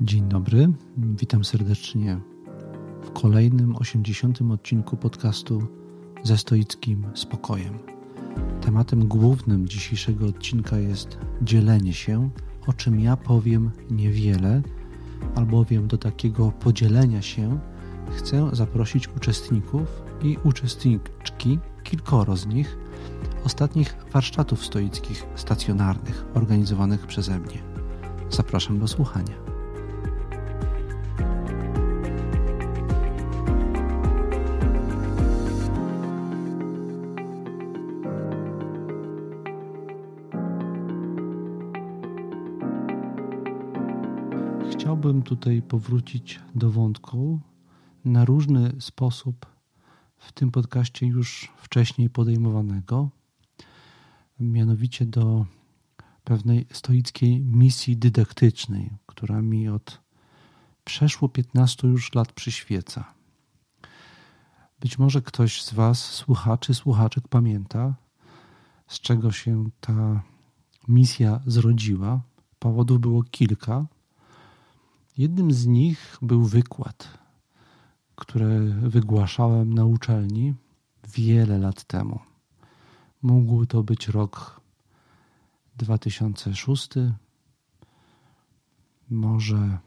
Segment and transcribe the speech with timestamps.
[0.00, 2.20] Dzień dobry, witam serdecznie
[3.02, 4.42] w kolejnym 80.
[4.42, 5.62] odcinku podcastu
[6.22, 7.78] ze stoickim spokojem.
[8.60, 12.30] Tematem głównym dzisiejszego odcinka jest dzielenie się,
[12.66, 14.62] o czym ja powiem niewiele,
[15.34, 17.58] albowiem do takiego podzielenia się
[18.10, 22.78] chcę zaprosić uczestników i uczestniczki, kilkoro z nich,
[23.44, 27.62] ostatnich warsztatów stoickich stacjonarnych organizowanych przeze mnie.
[28.30, 29.53] Zapraszam do słuchania.
[45.24, 47.40] Tutaj powrócić do wątku
[48.04, 49.46] na różny sposób
[50.18, 53.10] w tym podcaście już wcześniej podejmowanego,
[54.40, 55.46] mianowicie do
[56.24, 60.00] pewnej stoickiej misji dydaktycznej, która mi od
[60.84, 63.14] przeszło 15 już lat przyświeca.
[64.80, 67.94] Być może ktoś z Was, słuchaczy, słuchaczek, pamięta,
[68.88, 70.22] z czego się ta
[70.88, 72.20] misja zrodziła.
[72.58, 73.86] Powodów było kilka.
[75.18, 77.18] Jednym z nich był wykład,
[78.14, 80.54] który wygłaszałem na uczelni
[81.08, 82.20] wiele lat temu.
[83.22, 84.60] Mógł to być rok
[85.76, 86.88] 2006,
[89.10, 89.78] może,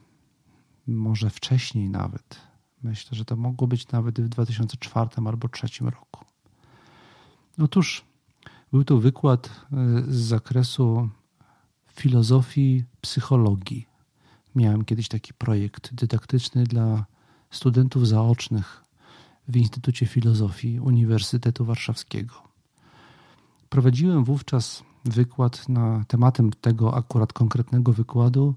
[0.88, 2.40] może wcześniej nawet.
[2.84, 6.26] Myślę, że to mogło być nawet w 2004 albo 2003 roku.
[7.60, 8.06] Otóż
[8.72, 11.10] był to wykład e, z zakresu
[11.94, 13.97] filozofii psychologii.
[14.58, 17.06] Miałem kiedyś taki projekt dydaktyczny dla
[17.52, 18.84] studentów zaocznych
[19.48, 22.34] w Instytucie Filozofii Uniwersytetu Warszawskiego.
[23.70, 28.56] Prowadziłem wówczas wykład na tematem tego akurat konkretnego wykładu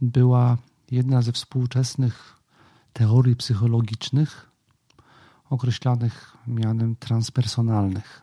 [0.00, 0.58] była
[0.90, 2.36] jedna ze współczesnych
[2.92, 4.50] teorii psychologicznych
[5.50, 8.22] określanych mianem transpersonalnych.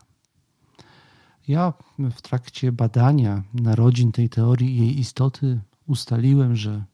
[1.48, 6.91] Ja w trakcie badania narodzin tej teorii i jej istoty ustaliłem, że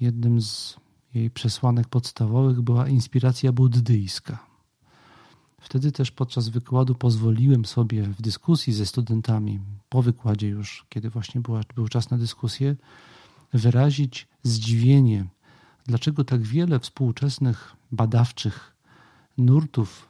[0.00, 0.76] jednym z
[1.14, 4.46] jej przesłanek podstawowych była inspiracja buddyjska.
[5.60, 11.40] Wtedy też podczas wykładu pozwoliłem sobie w dyskusji ze studentami, po wykładzie już, kiedy właśnie
[11.40, 12.76] była, był czas na dyskusję,
[13.52, 15.26] wyrazić zdziwienie,
[15.86, 18.76] dlaczego tak wiele współczesnych badawczych
[19.38, 20.08] nurtów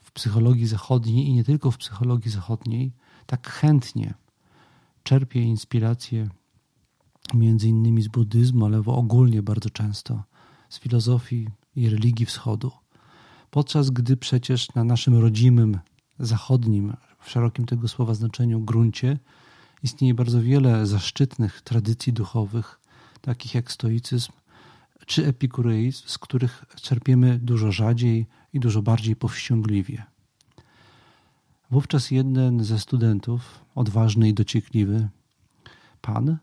[0.00, 2.92] w psychologii zachodniej i nie tylko w psychologii zachodniej
[3.26, 4.14] tak chętnie
[5.02, 6.28] czerpie inspirację
[7.34, 10.22] między innymi z buddyzmu, ale ogólnie bardzo często
[10.68, 12.70] z filozofii i religii wschodu
[13.54, 15.78] podczas gdy przecież na naszym rodzimym,
[16.18, 19.18] zachodnim, w szerokim tego słowa znaczeniu gruncie
[19.82, 22.80] istnieje bardzo wiele zaszczytnych tradycji duchowych,
[23.20, 24.32] takich jak stoicyzm
[25.06, 30.02] czy epikureizm, z których czerpiemy dużo rzadziej i dużo bardziej powściągliwie.
[31.70, 35.08] Wówczas jeden ze studentów, odważny i dociekliwy,
[36.00, 36.38] pan,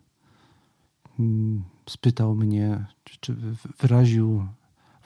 [1.90, 2.86] spytał mnie,
[3.20, 3.36] czy
[3.80, 4.48] wyraził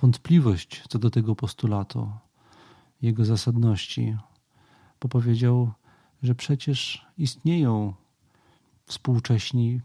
[0.02, 2.12] wątpliwość co do tego postulatu,
[3.02, 4.18] jego zasadności,
[5.02, 5.72] bo powiedział,
[6.24, 7.94] że przecież istnieją
[8.86, 9.82] współcześni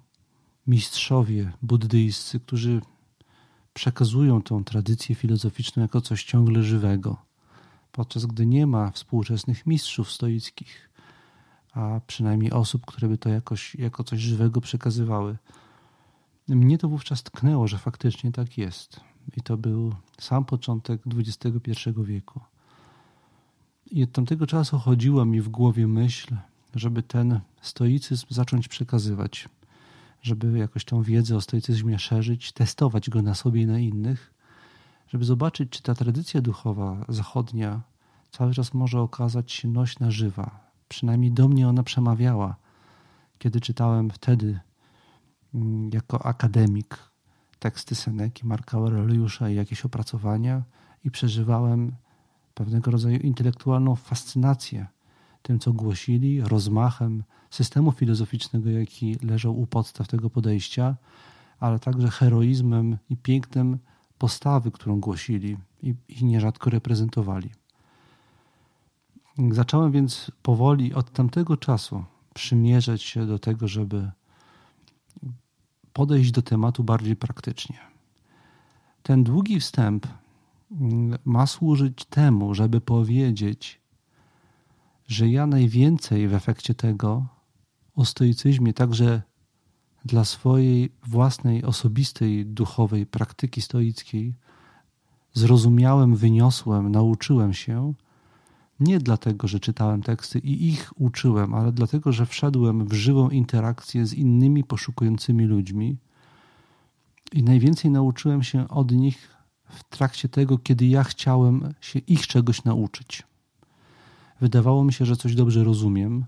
[0.67, 2.81] mistrzowie buddyjscy, którzy
[3.75, 7.17] przekazują tą tradycję filozoficzną jako coś ciągle żywego,
[7.93, 10.91] podczas gdy nie ma współczesnych mistrzów stoickich,
[11.73, 15.37] a przynajmniej osób, które by to jakoś, jako coś żywego przekazywały.
[16.57, 19.01] Mnie to wówczas tknęło, że faktycznie tak jest.
[19.37, 21.73] I to był sam początek XXI
[22.05, 22.41] wieku.
[23.91, 26.37] I od tamtego czasu chodziła mi w głowie myśl,
[26.75, 29.49] żeby ten stoicyzm zacząć przekazywać,
[30.23, 34.35] żeby jakoś tą wiedzę o stoicyzmie szerzyć, testować go na sobie i na innych,
[35.09, 37.81] żeby zobaczyć, czy ta tradycja duchowa zachodnia
[38.31, 40.71] cały czas może okazać się nośna żywa.
[40.89, 42.57] Przynajmniej do mnie ona przemawiała,
[43.39, 44.61] kiedy czytałem wtedy
[45.93, 46.99] jako akademik
[47.59, 50.63] teksty Seneki, Marka Aureliusza i jakieś opracowania
[51.05, 51.93] i przeżywałem
[52.55, 54.87] pewnego rodzaju intelektualną fascynację
[55.43, 60.97] tym, co głosili, rozmachem systemu filozoficznego, jaki leżał u podstaw tego podejścia,
[61.61, 63.79] ale także heroizmem i pięknem
[64.19, 67.51] postawy, którą głosili i, i nierzadko reprezentowali.
[69.51, 72.05] Zacząłem więc powoli od tamtego czasu
[72.35, 74.11] przymierzać się do tego, żeby
[75.93, 77.79] podejść do tematu bardziej praktycznie.
[79.03, 80.07] Ten długi wstęp
[80.71, 83.81] mm, ma służyć temu, żeby powiedzieć,
[85.07, 87.27] że ja najwięcej w efekcie tego
[87.97, 89.23] o stoicyzmie, także
[90.05, 94.35] dla swojej własnej, osobistej, duchowej praktyki stoickiej
[95.33, 97.95] zrozumiałem, wyniosłem, nauczyłem się
[98.81, 104.07] nie dlatego, że czytałem teksty i ich uczyłem, ale dlatego, że wszedłem w żywą interakcję
[104.07, 105.97] z innymi poszukującymi ludźmi
[107.33, 109.37] i najwięcej nauczyłem się od nich
[109.69, 113.23] w trakcie tego, kiedy ja chciałem się ich czegoś nauczyć.
[114.41, 116.25] Wydawało mi się, że coś dobrze rozumiem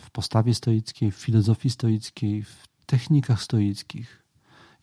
[0.00, 4.22] w postawie stoickiej, w filozofii stoickiej, w technikach stoickich.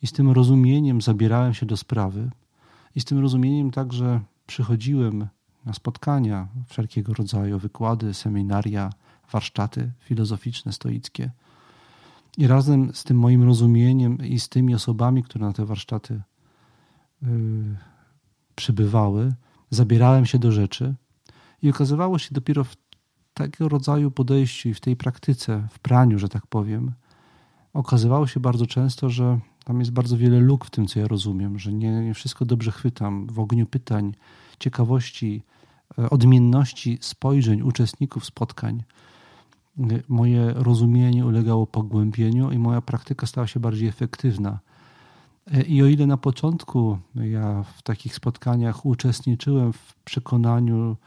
[0.02, 2.32] I z tym rozumieniem zabierałem się do sprawy,
[2.96, 5.28] i z tym rozumieniem także przychodziłem
[5.70, 8.90] na spotkania wszelkiego rodzaju, wykłady, seminaria,
[9.32, 11.32] warsztaty filozoficzne, stoickie.
[12.38, 16.22] I razem z tym moim rozumieniem i z tymi osobami, które na te warsztaty
[17.22, 17.30] yy,
[18.56, 19.34] przybywały,
[19.70, 20.96] zabierałem się do rzeczy
[21.62, 22.76] i okazywało się dopiero w
[23.34, 26.92] takiego rodzaju podejściu i w tej praktyce, w praniu, że tak powiem,
[27.74, 31.60] okazywało się bardzo często, że tam jest bardzo wiele luk w tym, co ja rozumiem,
[31.60, 34.14] że nie, nie wszystko dobrze chwytam w ogniu pytań,
[34.60, 35.44] ciekawości,
[35.98, 38.84] odmienności spojrzeń uczestników spotkań.
[39.80, 44.60] E, moje rozumienie ulegało pogłębieniu i moja praktyka stała się bardziej efektywna.
[45.54, 50.98] E, I o ile na początku ja w takich spotkaniach uczestniczyłem w przekonaniu,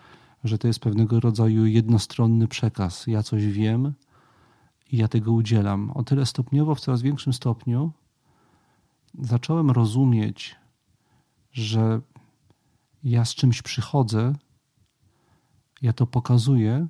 [0.44, 3.93] że to jest pewnego rodzaju jednostronny przekaz, ja coś wiem
[4.93, 7.93] i ja tego udzielam, o tyle stopniowo, w coraz większym stopniu
[9.20, 10.56] zacząłem rozumieć,
[11.52, 12.00] że
[13.05, 14.35] ja z czymś przychodzę,
[15.82, 16.87] ja to pokazuję,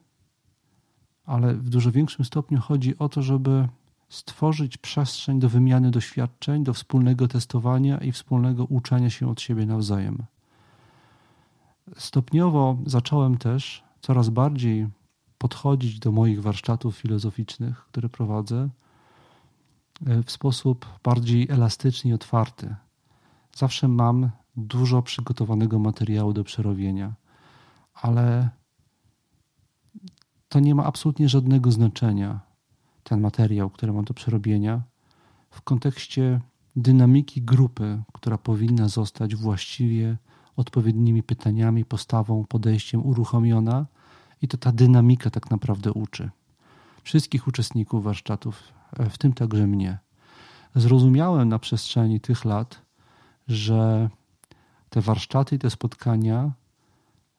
[1.25, 3.69] ale w dużo większym stopniu chodzi o to, żeby
[4.09, 10.19] stworzyć przestrzeń do wymiany doświadczeń, do wspólnego testowania i wspólnego uczenia się od siebie nawzajem.
[11.97, 14.89] Stopniowo zacząłem też coraz bardziej
[15.39, 18.69] podchodzić do moich warsztatów filozoficznych, które prowadzę,
[20.07, 22.75] E, w sposób bardziej elastyczny i otwarty.
[23.57, 27.13] Zawsze mam dużo przygotowanego materiału do przerobienia,
[27.95, 28.51] ale
[30.53, 32.41] to nie ma absolutnie żadnego znaczenia,
[33.05, 34.83] ten materiał, który mam do przerobienia,
[35.51, 36.41] w kontekście
[36.77, 40.17] dynamiki grupy, która powinna zostać właściwie
[40.57, 43.87] odpowiednimi pytaniami, postawą, podejściem uruchomiona,
[44.43, 46.31] i to ta dynamika tak naprawdę uczy.
[47.03, 48.63] Wszystkich uczestników warsztatów
[49.11, 49.99] w tym także mnie.
[50.75, 52.83] Zrozumiałem na przestrzeni tych lat,
[53.49, 54.11] że
[54.91, 56.53] te warsztaty i te spotkania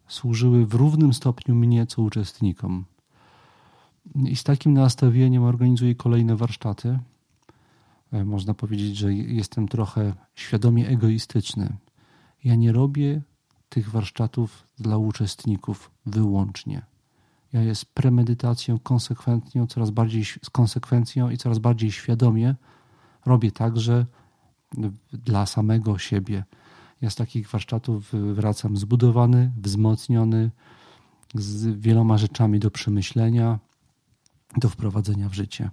[0.07, 2.85] służyły w równym stopniu mnie, co uczestnikom.
[4.15, 6.99] I z takim nastawieniem organizuję kolejne warsztaty.
[8.11, 11.77] E, można powiedzieć, że jestem trochę świadomie egoistyczny.
[12.43, 13.21] Ja nie robię
[13.69, 16.81] tych warsztatów dla uczestników wyłącznie.
[17.53, 22.55] Ja je z premedytacją, konsekwentną, coraz bardziej z konsekwencją i coraz bardziej świadomie
[23.25, 24.05] robię także
[25.13, 26.43] dla samego siebie.
[27.01, 30.51] Ja z takich warsztatów wracam zbudowany, wzmocniony,
[31.35, 33.59] z wieloma rzeczami do przemyślenia,
[34.57, 35.71] do wprowadzenia w życie.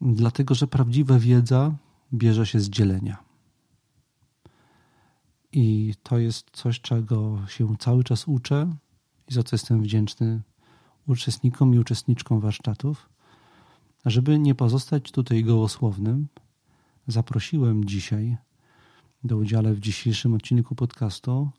[0.00, 1.74] Dlatego, że prawdziwa wiedza
[2.14, 3.24] bierze się z dzielenia.
[5.52, 8.76] I to jest coś, czego się cały czas uczę
[9.28, 10.42] i za co jestem wdzięczny
[11.06, 13.08] uczestnikom i uczestniczkom warsztatów.
[14.06, 16.28] Żeby nie pozostać tutaj gołosłownym,
[17.06, 18.36] zaprosiłem dzisiaj
[19.24, 21.50] do udziału w dzisiejszym odcinku podcastu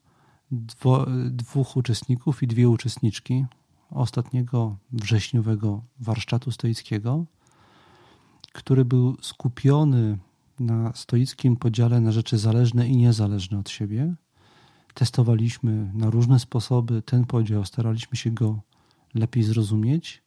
[0.51, 3.45] dwo, dwóch uczestników i dwie uczestniczki
[3.91, 7.25] ostatniego wrześniowego warsztatu stoickiego,
[8.53, 10.17] który był skupiony
[10.59, 14.15] na stoickim podziale na rzeczy zależne i niezależne od siebie.
[14.93, 18.59] Testowaliśmy na różne sposoby ten podział, staraliśmy się go
[19.13, 20.23] lepiej zrozumieć.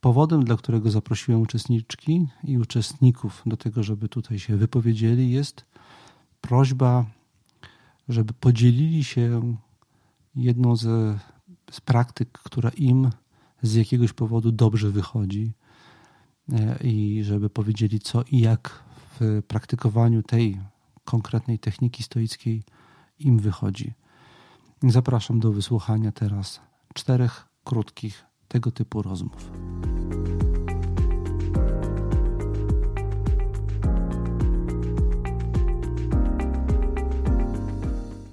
[0.00, 5.64] Powodem, dla którego zaprosiłem uczestniczki i uczestników do tego, żeby tutaj się wypowiedzieli, jest
[6.40, 7.04] prośba,
[8.08, 9.56] żeby podzielili się
[10.36, 11.18] jedną ze,
[11.70, 13.10] z praktyk, która im
[13.62, 15.52] z jakiegoś powodu dobrze wychodzi
[16.52, 18.84] e, i żeby powiedzieli, co i jak
[19.20, 20.60] w praktykowaniu tej
[21.04, 22.62] konkretnej techniki stoickiej
[23.18, 23.92] im wychodzi.
[24.82, 26.60] Zapraszam do wysłuchania teraz
[26.94, 29.50] czterech krótkich tego typu rozmów.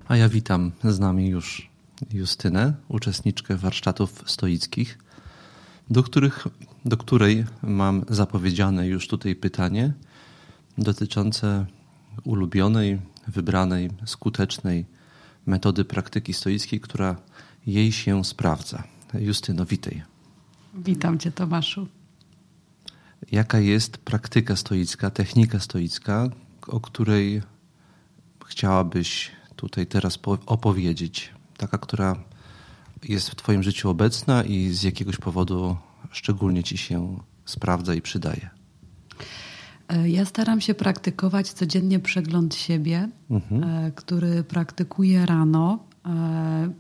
[0.08, 1.71] A ja witam z nami już
[2.14, 4.98] Justynę, uczestniczkę warsztatów stoickich,
[5.90, 6.48] do, których,
[6.86, 9.94] do której mam zapowiedziane już tutaj pytanie
[10.78, 11.66] dotyczące
[12.24, 14.86] ulubionej, wybranej, skutecznej
[15.46, 17.16] metody praktyki stoickiej, która
[17.68, 18.84] jej się sprawdza.
[19.14, 20.04] Justyno, witaj.
[20.74, 21.88] Witam Cię, Tomaszu.
[23.32, 26.30] jaka jest praktyka stoicka, technika stoicka,
[26.68, 27.42] o której
[28.48, 31.34] chciałabyś tutaj teraz opowiedzieć?
[31.62, 32.16] Taka, która
[33.04, 35.78] jest w Twoim życiu obecna i z jakiegoś powodu
[36.12, 38.50] szczególnie Ci się sprawdza i przydaje?
[39.88, 43.64] E, ja staram się praktykować codziennie przegląd siebie, mhm.
[43.64, 46.72] E, który praktykuję rano e,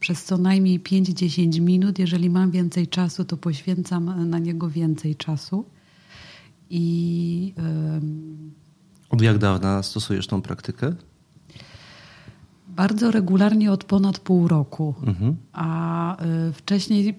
[0.00, 1.98] przez co najmniej 5-10 minut.
[1.98, 5.64] Jeżeli mam więcej czasu, to poświęcam na niego więcej czasu.
[6.70, 7.54] I.
[9.10, 10.94] Od jak dawna stosujesz tą praktykę?
[12.78, 14.94] Bardzo regularnie od ponad pół roku.
[15.06, 15.36] Mhm.
[15.52, 16.16] A
[16.52, 17.14] wcześniej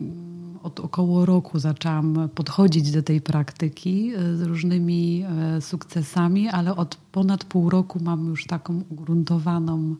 [0.63, 6.95] od około roku zaczęłam podchodzić do tej praktyki e, z różnymi e, sukcesami, ale od
[6.95, 9.95] ponad pół roku mam już taką ugruntowaną,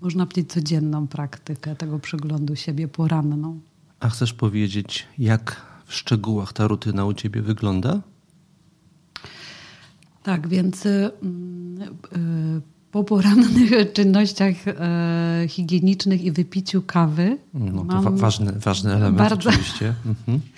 [0.00, 3.60] można powiedzieć, codzienną praktykę tego przeglądu siebie poranną.
[4.00, 8.00] A chcesz powiedzieć, jak w szczegółach ta rutyna u ciebie wygląda?
[10.22, 10.88] Tak, więc
[12.94, 17.38] po porannych czynnościach e, higienicznych i wypiciu kawy.
[17.54, 19.94] No, to mam, ważny, ważny element bardzo, oczywiście.
[20.06, 20.40] Mhm.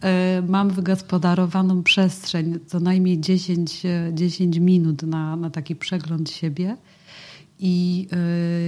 [0.00, 3.82] E, mam wygospodarowaną przestrzeń, co najmniej 10,
[4.12, 6.76] 10 minut na, na taki przegląd siebie.
[7.58, 8.06] I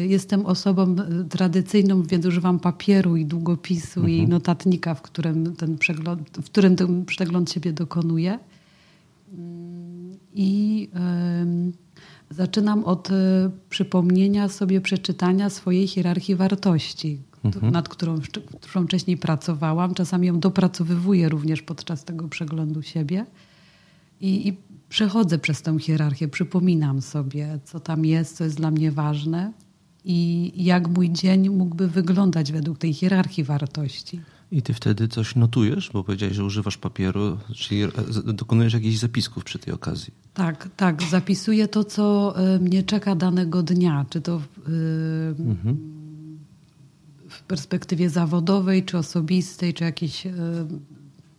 [0.05, 0.97] y, jestem osobą
[1.31, 4.19] tradycyjną, więc używam papieru i długopisu mhm.
[4.19, 8.39] i notatnika, w którym ten przegląd, w którym ten przegląd siebie dokonuję.
[10.35, 10.89] I
[11.73, 11.86] y,
[12.31, 13.13] Zaczynam od y,
[13.71, 17.73] przypomnienia sobie przeczytania swojej hierarchii wartości, mhm.
[17.73, 18.21] nad którą,
[18.61, 19.95] którą wcześniej pracowałam.
[19.95, 23.27] Czasami ją dopracowywuję również podczas tego przeglądu siebie.
[24.21, 24.57] I, I
[24.89, 29.53] przechodzę przez tę hierarchię, przypominam sobie, co tam jest, co jest dla mnie ważne
[30.05, 34.21] i jak mój dzień mógłby wyglądać według tej hierarchii wartości.
[34.51, 37.83] I ty wtedy coś notujesz, bo powiedziałeś, że używasz papieru, czyli
[38.25, 40.15] dokonujesz jakichś zapisków przy tej okazji.
[40.35, 41.03] Tak, tak.
[41.03, 45.77] Zapisuję to, co e, mnie czeka danego dnia, czy to w, e, mhm.
[47.29, 50.33] w perspektywie zawodowej, czy osobistej, czy jakieś e,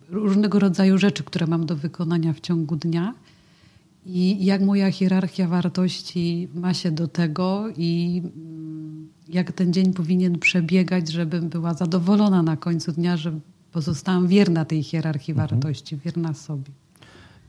[0.09, 3.13] różnego rodzaju rzeczy, które mam do wykonania w ciągu dnia.
[4.09, 10.39] I jak moja hierarchia wartości ma się do tego i mm, jak ten dzień powinien
[10.39, 13.39] przebiegać, żebym była zadowolona na końcu dnia, że
[13.71, 15.49] pozostałam wierna tej hierarchii mhm.
[15.49, 16.71] wartości, wierna sobie.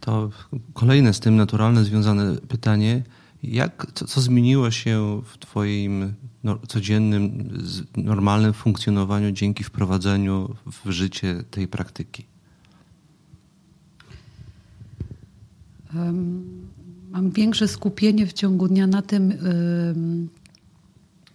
[0.01, 0.31] To
[0.73, 3.03] kolejne z tym naturalne związane pytanie.
[3.43, 7.51] Jak, co, co zmieniło się w Twoim no, codziennym,
[7.97, 12.25] normalnym funkcjonowaniu dzięki wprowadzeniu w życie tej praktyki?
[17.11, 19.33] Mam większe skupienie w ciągu dnia na tym,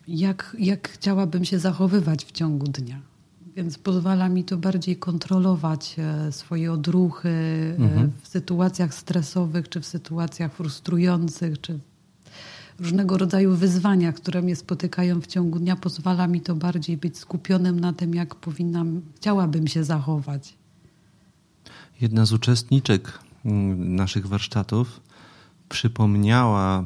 [0.08, 3.14] jak, jak chciałabym się zachowywać w ciągu dnia.
[3.56, 8.12] Więc pozwala mi to bardziej kontrolować e, swoje odruchy e, mhm.
[8.22, 11.80] w sytuacjach stresowych, czy w sytuacjach frustrujących, czy
[12.80, 15.76] różnego rodzaju wyzwaniach, które mnie spotykają w ciągu dnia.
[15.76, 20.54] Pozwala mi to bardziej być skupionym na tym, jak powinnam, chciałabym się zachować.
[22.02, 25.02] Jedna z uczestniczek naszych warsztatów
[25.70, 26.86] przypomniała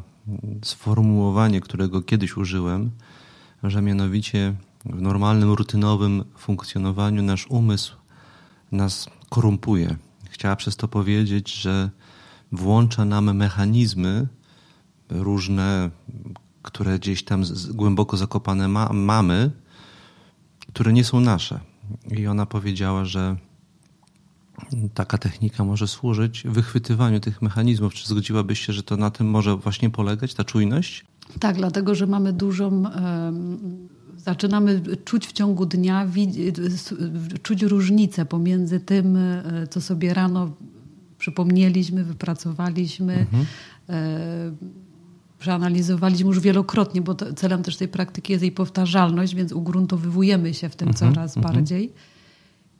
[0.64, 2.92] sformułowanie, którego kiedyś użyłem,
[3.64, 7.96] że mianowicie w normalnym, rutynowym funkcjonowaniu nasz umysł
[8.72, 9.96] nas korumpuje.
[10.30, 11.90] Chciała przez to powiedzieć, że
[12.52, 14.28] włącza nam mechanizmy
[15.10, 15.90] różne,
[16.62, 19.52] które gdzieś tam głęboko zakopane ma, mamy,
[20.68, 21.60] które nie są nasze.
[22.18, 23.36] I ona powiedziała, że
[24.94, 27.94] taka technika może służyć wychwytywaniu tych mechanizmów.
[27.94, 31.06] Czy zgodziłabyś się, że to na tym może właśnie polegać, ta czujność?
[31.40, 32.84] Tak, dlatego że mamy dużą.
[34.18, 36.08] Zaczynamy czuć w ciągu dnia,
[37.44, 40.52] czuć różnicę pomiędzy tym, e, co sobie rano
[41.18, 43.46] przypomnieliśmy, wypracowaliśmy, mhm.
[43.90, 44.52] E,
[45.40, 50.76] przeanalizowaliśmy już wielokrotnie, bo celem też tej praktyki jest jej powtarzalność, więc ugruntowujemy się w
[50.76, 51.14] tym mhm.
[51.14, 51.56] coraz mhm.
[51.56, 51.94] bardziej.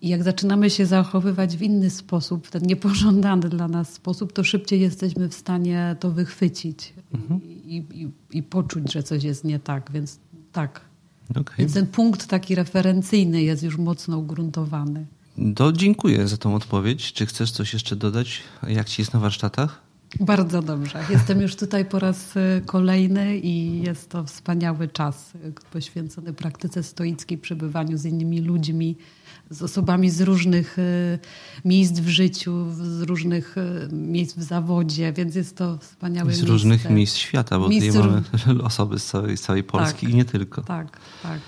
[0.02, 4.44] I jak zaczynamy się zachowywać w inny sposób, w ten niepożądany dla nas sposób, to
[4.44, 7.42] szybciej jesteśmy w stanie to wychwycić mhm.
[7.44, 9.92] i, i, i, poczuć, że coś jest nie tak.
[9.92, 10.20] Więc
[10.52, 10.82] tak.
[11.30, 11.56] Okay.
[11.58, 15.06] Więc ten punkt taki referencyjny jest już mocno ugruntowany.
[15.56, 17.14] To dziękuję za tą odpowiedź.
[17.14, 18.42] Czy chcesz coś jeszcze dodać?
[18.68, 19.88] Jak ci jest na warsztatach?
[20.20, 21.04] Bardzo dobrze.
[21.10, 26.84] Jestem już tutaj po raz y, kolejny i jest to wspaniały czas y, poświęcony praktyce
[26.84, 28.96] stoickiej, przebywaniu z innymi ludźmi,
[29.50, 31.20] z osobami z różnych y,
[31.66, 36.46] miejsc w życiu, z różnych y, miejsc w zawodzie, więc jest to wspaniałe miejsce.
[36.46, 38.10] Z różnych miejsc świata, bo miejsc tutaj
[38.48, 40.62] mamy osoby z całej, z całej Polski tak, i nie tylko.
[40.62, 41.40] Tak, tak.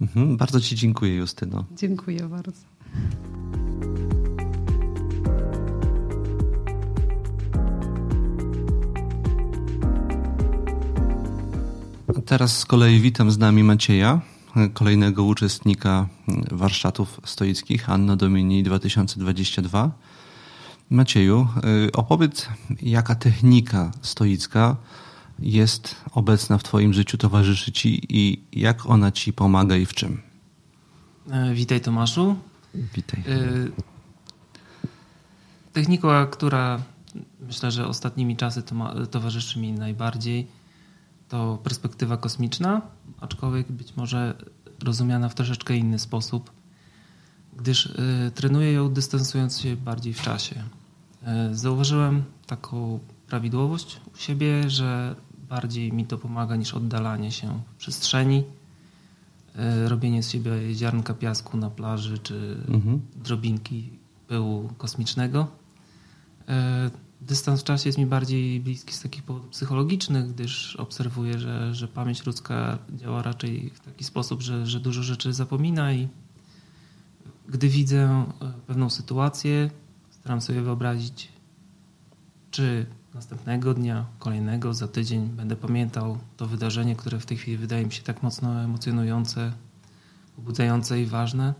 [0.00, 1.64] Mhm, bardzo Ci dziękuję, Justyno.
[1.76, 2.52] Dziękuję bardzo.
[12.26, 14.20] Teraz z kolei witam z nami Macieja
[14.74, 16.08] kolejnego uczestnika
[16.50, 19.90] warsztatów stoickich Anno Domini 2022.
[20.90, 21.48] Macieju,
[21.92, 22.48] opowiedz,
[22.82, 24.76] jaka technika stoicka
[25.38, 30.22] jest obecna w Twoim życiu, towarzyszy Ci i jak ona Ci pomaga i w czym?
[31.30, 32.36] E, witaj Tomaszu.
[32.74, 33.20] Witaj.
[33.20, 33.24] E,
[35.72, 36.82] technika, która
[37.40, 38.62] myślę, że ostatnimi czasy
[39.10, 40.46] towarzyszy mi najbardziej,
[41.28, 42.82] to perspektywa kosmiczna,
[43.20, 44.34] aczkolwiek być może
[44.84, 46.50] rozumiana w troszeczkę inny sposób,
[47.56, 50.62] gdyż y, trenuję ją dystansując się bardziej w czasie.
[51.50, 55.16] Y, zauważyłem taką prawidłowość u siebie, że
[55.48, 58.44] bardziej mi to pomaga niż oddalanie się w przestrzeni,
[59.84, 63.00] y, robienie z siebie ziarnka piasku na plaży czy mhm.
[63.24, 63.90] drobinki
[64.28, 65.46] pyłu kosmicznego.
[67.20, 71.88] Dystans w czasie jest mi bardziej bliski z takich powodów psychologicznych, gdyż obserwuję, że, że
[71.88, 76.08] pamięć ludzka działa raczej w taki sposób, że, że dużo rzeczy zapomina i
[77.48, 79.70] gdy widzę e, pewną sytuację,
[80.10, 81.28] staram sobie wyobrazić,
[82.50, 87.86] czy następnego dnia, kolejnego, za tydzień będę pamiętał to wydarzenie, które w tej chwili wydaje
[87.86, 89.52] mi się tak mocno emocjonujące,
[90.36, 91.54] pobudzające i ważne,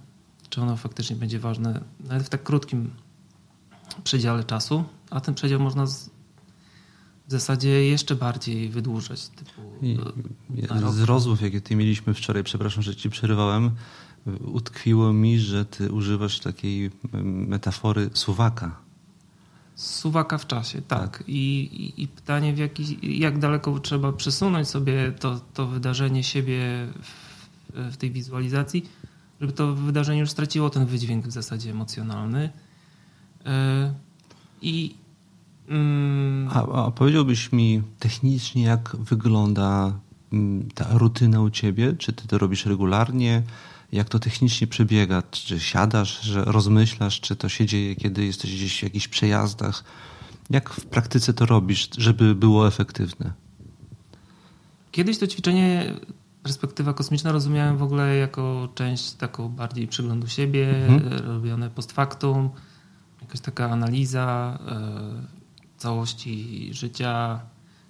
[0.50, 2.90] czy ono faktycznie będzie ważne nawet w tak krótkim
[4.04, 6.10] przedziale czasu, a ten przedział można z,
[7.28, 9.28] w zasadzie jeszcze bardziej wydłużać.
[9.28, 9.98] Typu I,
[10.90, 13.70] z rozmów, jakie ty mieliśmy wczoraj, przepraszam, że ci przerywałem,
[14.44, 16.90] utkwiło mi, że ty używasz takiej
[17.22, 18.76] metafory suwaka.
[19.75, 21.00] Suwaka w czasie, tak.
[21.00, 21.25] tak.
[21.28, 26.58] I, i, I, pytanie, w jaki, jak daleko trzeba przesunąć sobie to, to wydarzenie siebie
[27.02, 28.88] w, w tej wizualizacji,
[29.40, 32.50] żeby to wydarzenie już straciło ten wydźwięk w zasadzie emocjonalny.
[33.46, 33.94] E,
[34.62, 34.94] I.
[35.68, 39.92] Mm, a, a powiedziałbyś mi technicznie, jak wygląda
[40.32, 41.92] mm, ta rutyna u ciebie?
[41.99, 43.42] Czy ty to robisz regularnie?
[43.92, 45.23] Jak to technicznie przebiega?
[45.30, 49.84] Czy siadasz, że rozmyślasz, czy to się dzieje, kiedy jesteś gdzieś w jakichś przejazdach?
[50.50, 53.32] Jak w praktyce to robisz, żeby było efektywne?
[54.92, 55.95] Kiedyś to ćwiczenie
[56.42, 61.26] perspektywa kosmiczna rozumiałem w ogóle jako część taką bardziej przyglądu siebie, mhm.
[61.26, 62.50] robione post factum,
[63.21, 65.37] jakaś taka analiza e,
[65.76, 67.41] całości życia,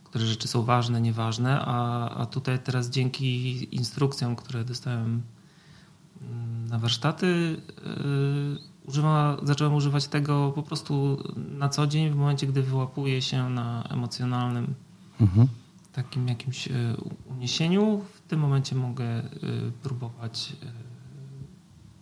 [0.05, 5.23] które rzeczy są ważne, nieważne, a, a tutaj teraz dzięki instrukcjom, które dostałem
[6.23, 7.61] mm, na warsztaty,
[8.87, 13.51] e, używa, zacząłem używać tego po prostu na co dzień, w momencie, gdy wyłapuję się
[13.51, 14.75] na emocjonalnym
[15.21, 15.49] mhm.
[15.93, 16.73] takim jakimś e,
[17.27, 18.05] uniesieniu.
[18.15, 19.23] W tym momencie mogę
[19.83, 20.57] próbować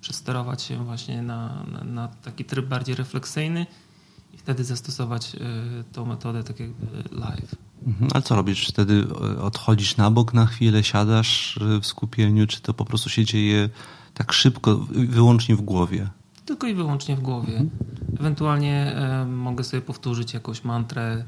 [0.04, 3.66] przesterować się właśnie na, na, na taki tryb bardziej refleksyjny
[4.34, 5.38] i wtedy zastosować y,
[5.92, 7.54] tą metodę tak jakby live.
[7.86, 8.10] Mhm.
[8.14, 8.68] Ale co robisz?
[8.68, 8.94] Wtedy
[9.34, 13.24] y, odchodzisz na bok na chwilę, siadasz y, w skupieniu, czy to po prostu się
[13.24, 13.68] dzieje
[14.14, 14.76] tak szybko,
[15.08, 16.08] wyłącznie w głowie?
[16.44, 17.52] Tylko i wyłącznie w głowie.
[17.52, 17.70] Mhm.
[18.20, 21.24] Ewentualnie mogę sobie powtórzyć jakąś mantrę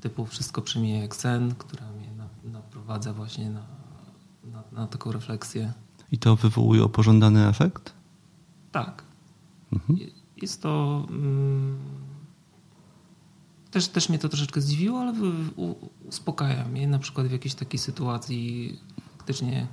[0.00, 2.08] typu wszystko przyjmie jak sen, która mnie
[2.44, 3.62] naprowadza właśnie na,
[4.44, 5.72] na, na taką refleksję.
[6.12, 7.96] I to wywołuje pożądany efekt?
[8.84, 9.02] Tak.
[9.72, 9.98] Mhm.
[10.42, 11.06] Jest to.
[11.10, 11.78] Mm,
[13.70, 15.12] też, też mnie to troszeczkę zdziwiło, ale
[16.04, 18.78] uspokaja mnie na przykład w jakiejś takiej sytuacji
[19.16, 19.66] faktycznie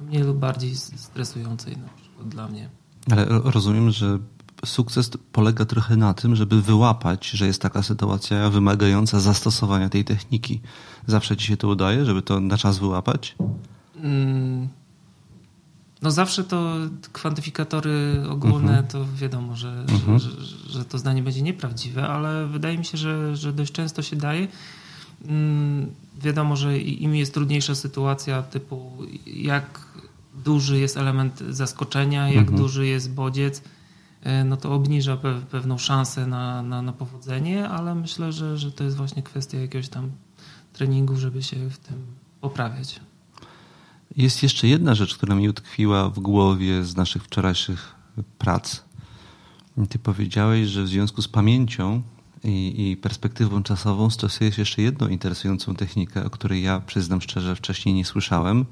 [0.00, 2.68] mniej lub bardziej stresującej na przykład dla mnie.
[3.10, 4.18] Ale rozumiem, że
[4.64, 10.60] sukces polega trochę na tym, żeby wyłapać, że jest taka sytuacja wymagająca zastosowania tej techniki.
[11.06, 13.36] Zawsze ci się to udaje, żeby to na czas wyłapać?
[13.96, 14.68] Mm,
[16.02, 16.74] no zawsze to
[17.12, 18.86] kwantyfikatory ogólne, mhm.
[18.86, 20.18] to wiadomo, że, mhm.
[20.18, 20.30] że,
[20.68, 24.48] że, to zdanie będzie nieprawdziwe, ale wydaje mi się, że, że dość często się daje.
[25.24, 25.86] Mm,
[26.22, 28.92] wiadomo, że im jest trudniejsza sytuacja, typu
[29.26, 29.80] jak
[30.44, 32.58] duży jest element zaskoczenia, jak mhm.
[32.58, 33.62] duży jest bodziec,
[34.22, 38.72] e, no to obniża pe pewną szansę na, na, na powodzenie, ale myślę, że, że
[38.72, 40.10] to jest właśnie kwestia jakiegoś tam
[40.72, 42.06] treningu, żeby się w tym
[42.40, 43.00] poprawiać.
[44.18, 47.94] Jest jeszcze jedna rzecz, która mi utkwiła w głowie z naszych wczorajszych
[48.38, 48.82] prac.
[49.88, 52.02] Ty powiedziałeś, że w związku z pamięcią
[52.44, 57.94] i, i, perspektywą czasową stosujesz jeszcze jedną interesującą technikę, o której ja przyznam szczerze wcześniej
[57.94, 58.66] nie słyszałem.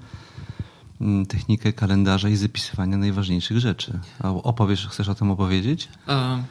[1.01, 3.99] Mm, technikę kalendarza i zapisywania najważniejszych rzeczy.
[4.23, 5.89] Opowiesz, chcesz o tym opowiedzieć?
[6.09, 6.45] E,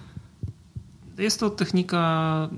[1.17, 2.49] jest to technika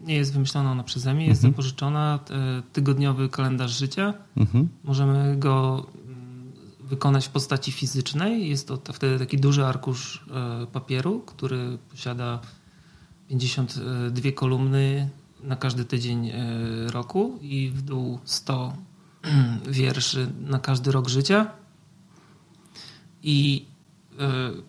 [0.00, 1.52] nie jest wymyślona ona przeze mnie, jest mhm.
[1.52, 2.18] zapożyczona.
[2.30, 4.14] E, tygodniowy kalendarz życia.
[4.36, 4.68] Mhm.
[4.84, 8.48] Możemy go mm, wykonać w postaci fizycznej.
[8.48, 12.40] Jest to wtedy taki duży arkusz e, papieru, który posiada
[13.28, 15.08] 52 kolumny
[15.42, 16.32] na każdy tydzień e,
[16.90, 18.72] roku i w dół 100
[19.68, 21.50] wierszy na każdy rok życia.
[23.22, 23.66] I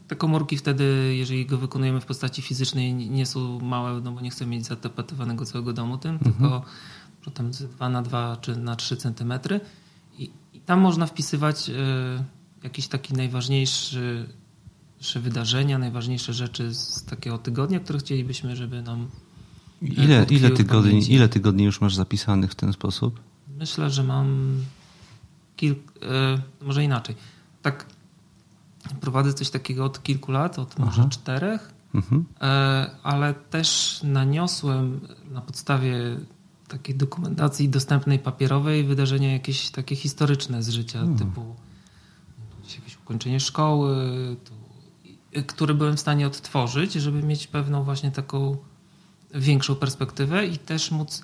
[0.07, 4.29] te komórki wtedy, jeżeli go wykonujemy w postaci fizycznej, nie są małe, no bo nie
[4.29, 6.33] chcemy mieć zatapetowanego całego domu tym, mhm.
[6.33, 6.63] tylko
[7.25, 9.59] potem 2 na 2 czy na 3 centymetry.
[10.17, 11.71] I, I tam można wpisywać
[12.63, 14.27] jakiś taki najważniejszy
[15.15, 19.07] wydarzenia, najważniejsze rzeczy z takiego tygodnia, które chcielibyśmy, żeby nam.
[19.81, 23.19] Ile, ile, tygodni, ile tygodni już masz zapisanych w ten sposób?
[23.57, 24.57] Myślę, że mam
[25.55, 27.15] kilk, e, może inaczej.
[27.62, 27.85] Tak
[28.95, 30.86] prowadzę coś takiego od kilku lat, od Aha.
[30.86, 32.25] może czterech, mhm.
[32.41, 34.99] e, ale też naniosłem
[35.32, 36.17] na podstawie
[36.67, 41.17] takiej dokumentacji dostępnej papierowej wydarzenia jakieś takie historyczne z życia, hmm.
[41.17, 41.56] typu
[42.78, 43.95] jakieś ukończenie szkoły,
[45.47, 48.58] które byłem w stanie odtworzyć, żeby mieć pewną właśnie taką
[49.34, 51.23] większą perspektywę i też móc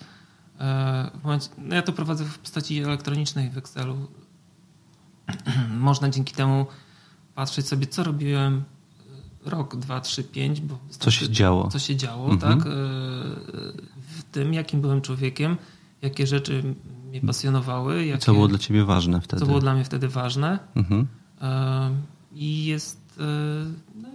[0.60, 4.08] e, momencie, no ja to prowadzę w postaci elektronicznej w Excelu.
[5.80, 6.66] Można dzięki temu
[7.36, 8.64] patrzeć sobie, co robiłem
[9.46, 11.68] rok, dwa, trzy, pięć, bo co się działo.
[11.68, 12.60] Co się działo, mhm.
[12.60, 12.68] tak?
[12.68, 12.72] E,
[14.18, 15.58] w tym, jakim byłem człowiekiem,
[16.02, 16.76] jakie rzeczy
[17.10, 18.06] mnie pasjonowały.
[18.06, 19.40] Jakie, co było dla ciebie ważne wtedy?
[19.40, 20.60] Co było dla mnie wtedy ważne.
[20.76, 21.08] Mhm.
[21.42, 21.92] E,
[22.34, 23.06] I jest
[23.96, 24.10] no,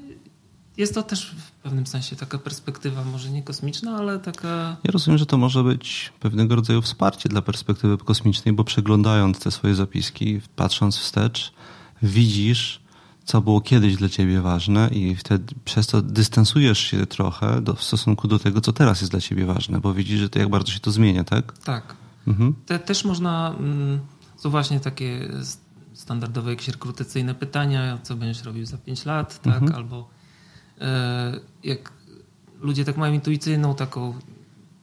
[0.76, 4.76] jest to też w pewnym sensie taka perspektywa, może nie kosmiczna, ale taka.
[4.84, 9.50] Ja rozumiem, że to może być pewnego rodzaju wsparcie dla perspektywy kosmicznej, bo przeglądając te
[9.50, 11.52] swoje zapiski, patrząc wstecz,
[12.02, 12.79] widzisz,
[13.30, 17.82] co było kiedyś dla ciebie ważne, i wtedy przez to dystansujesz się trochę do, w
[17.82, 20.72] stosunku do tego, co teraz jest dla ciebie ważne, bo widzisz, że to jak bardzo
[20.72, 21.58] się to zmienia, tak?
[21.58, 21.94] Tak.
[22.26, 22.54] Mhm.
[22.66, 23.54] Te, też można.
[23.58, 24.00] Mm,
[24.36, 25.28] są właśnie takie
[25.94, 29.54] standardowe jakieś rekrutacyjne pytania, co będziesz robił za 5 lat, tak?
[29.54, 29.74] Mhm.
[29.74, 30.08] Albo
[30.80, 31.92] e, jak
[32.60, 34.14] ludzie tak mają intuicyjną taką,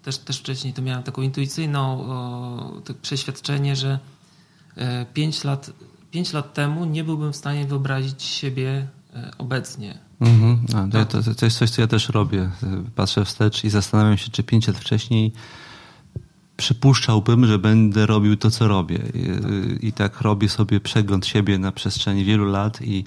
[0.04, 4.00] też, też wcześniej to miałem taką intuicyjną o, to przeświadczenie, że
[5.14, 5.72] 5 e, lat,
[6.12, 9.98] 5 lat temu nie byłbym w stanie wyobrazić siebie e, obecnie.
[10.22, 10.60] Mhm.
[10.76, 12.50] A, to, to, to jest coś, co ja też robię.
[12.96, 15.34] Patrzę wstecz i zastanawiam się, czy 5 lat wcześniej
[16.58, 19.00] przypuszczałbym, że będę robił to, co robię.
[19.14, 23.04] I, I, tak robię sobie przegląd siebie na przestrzeni wielu lat i,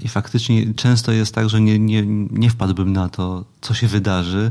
[0.00, 4.50] i faktycznie często jest tak, że nie, nie, nie wpadłbym na to, co się wydarzy,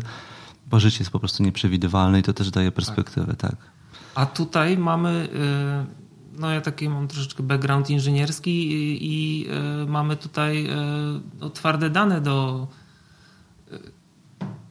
[0.70, 3.52] bo życie jest po prostu nieprzewidywalne i to też daje perspektywę, tak.
[3.52, 3.56] tak.
[4.16, 5.30] A tutaj mamy,
[5.90, 6.03] y,
[6.40, 9.48] no ja taki mam troszeczkę background inżynierski i, i
[9.84, 10.68] y, mamy tutaj
[11.46, 12.68] y, twarde dane do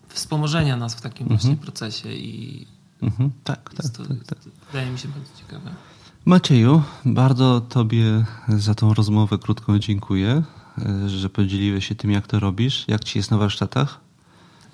[0.08, 1.40] wspomożenia nas w takim mhm.
[1.40, 2.66] właśnie procesie i
[3.02, 4.38] Mhm, tak, tak, to, tak, tak.
[4.72, 5.70] Wydaje mi się bardzo ciekawe.
[6.24, 10.42] Macieju, bardzo Tobie za tą rozmowę krótką dziękuję,
[11.06, 12.84] że podzieliłeś się tym, jak to robisz.
[12.88, 14.00] Jak Ci jest na warsztatach?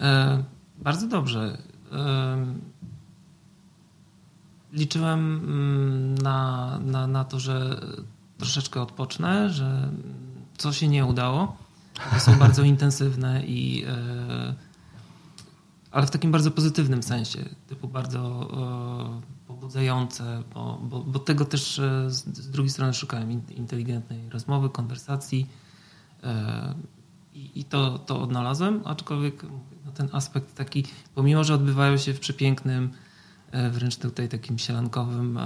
[0.01, 0.43] E,
[0.79, 1.59] bardzo dobrze.
[1.93, 2.47] E,
[4.73, 7.81] liczyłem mm, na, na, na to, że
[8.39, 9.91] troszeczkę odpocznę, że
[10.59, 11.57] co się nie udało.
[12.19, 14.55] Są bardzo intensywne i e,
[15.91, 18.49] ale w takim bardzo pozytywnym sensie, typu bardzo
[19.23, 24.71] e, pobudzające, bo, bo, bo, tego też e, z, z, drugiej strony szukałem inteligentnej rozmowy,
[24.71, 25.47] konwersacji
[27.35, 29.43] i, i to, to odnalazłem, aczkolwiek
[29.87, 32.91] no, ten aspekt taki, pomimo, że odbywają się w przepięknym,
[33.71, 35.39] wręcz tutaj takim sielankowym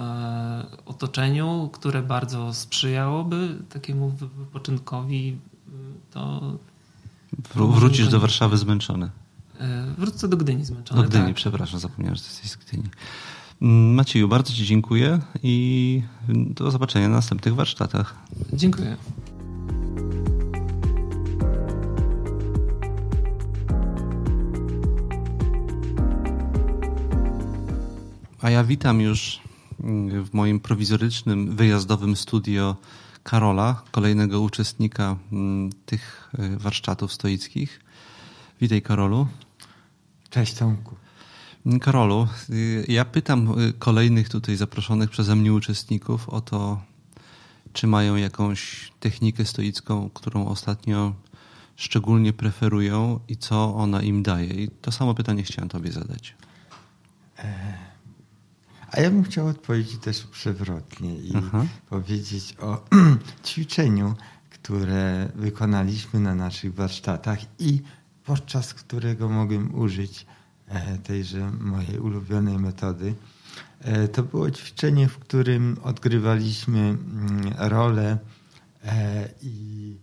[0.87, 5.39] otoczeniu, które bardzo sprzyjałoby takiemu wypoczynkowi,
[6.11, 6.53] to...
[7.55, 9.11] Wrócisz do Warszawy zmęczony.
[9.61, 11.03] E, wrócę do Gdyni zmęczony.
[11.03, 11.35] Do Gdyni, tak.
[11.35, 12.85] przepraszam, zapomniałem, że jesteś z Gdyni.
[13.63, 18.15] Mm, Macieju, bardzo Ci dziękuję i do zobaczenia na następnych warsztatach.
[18.53, 18.97] Dziękuję.
[28.43, 29.41] A ja witam już
[29.81, 32.77] mm, w moim prowizorycznym, wyjazdowym studio
[33.23, 37.81] Karola, kolejnego uczestnika mm, tych e, warsztatów stoickich.
[38.61, 39.27] Witaj Karolu.
[40.31, 40.97] Cześć Tomku.
[41.81, 46.83] Karolu, y, ja pytam y, kolejnych tutaj zaproszonych przeze mnie uczestników o to,
[47.73, 51.15] czy mają jakąś technikę stoicką, którą ostatnio
[51.77, 54.47] szczególnie preferują i co ona im daje.
[54.47, 56.35] I to samo pytanie chciałem Tobie zadać.
[57.39, 57.92] E,
[58.93, 61.67] a ja bym chciał odpowiedzieć też przewrotnie i Aha.
[61.91, 62.85] powiedzieć o
[63.47, 64.15] ćwiczeniu,
[64.51, 67.83] które wykonaliśmy na naszych warsztatach i
[68.25, 70.27] podczas którego mogłem użyć
[70.69, 73.15] e, tejże mojej ulubionej metody.
[73.81, 76.99] E, to było ćwiczenie, w którym odgrywaliśmy mm,
[77.59, 78.19] rolę
[78.85, 79.97] e, i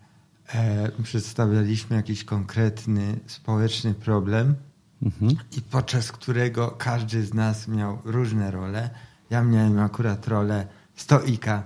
[1.04, 4.56] przedstawialiśmy jakiś konkretny społeczny problem
[5.03, 5.31] mhm.
[5.57, 8.89] i podczas którego każdy z nas miał różne role.
[9.29, 11.63] Ja miałem akurat rolę stoika,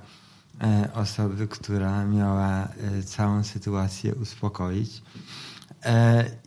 [0.94, 2.68] osoby, która miała
[3.06, 5.02] całą sytuację uspokoić.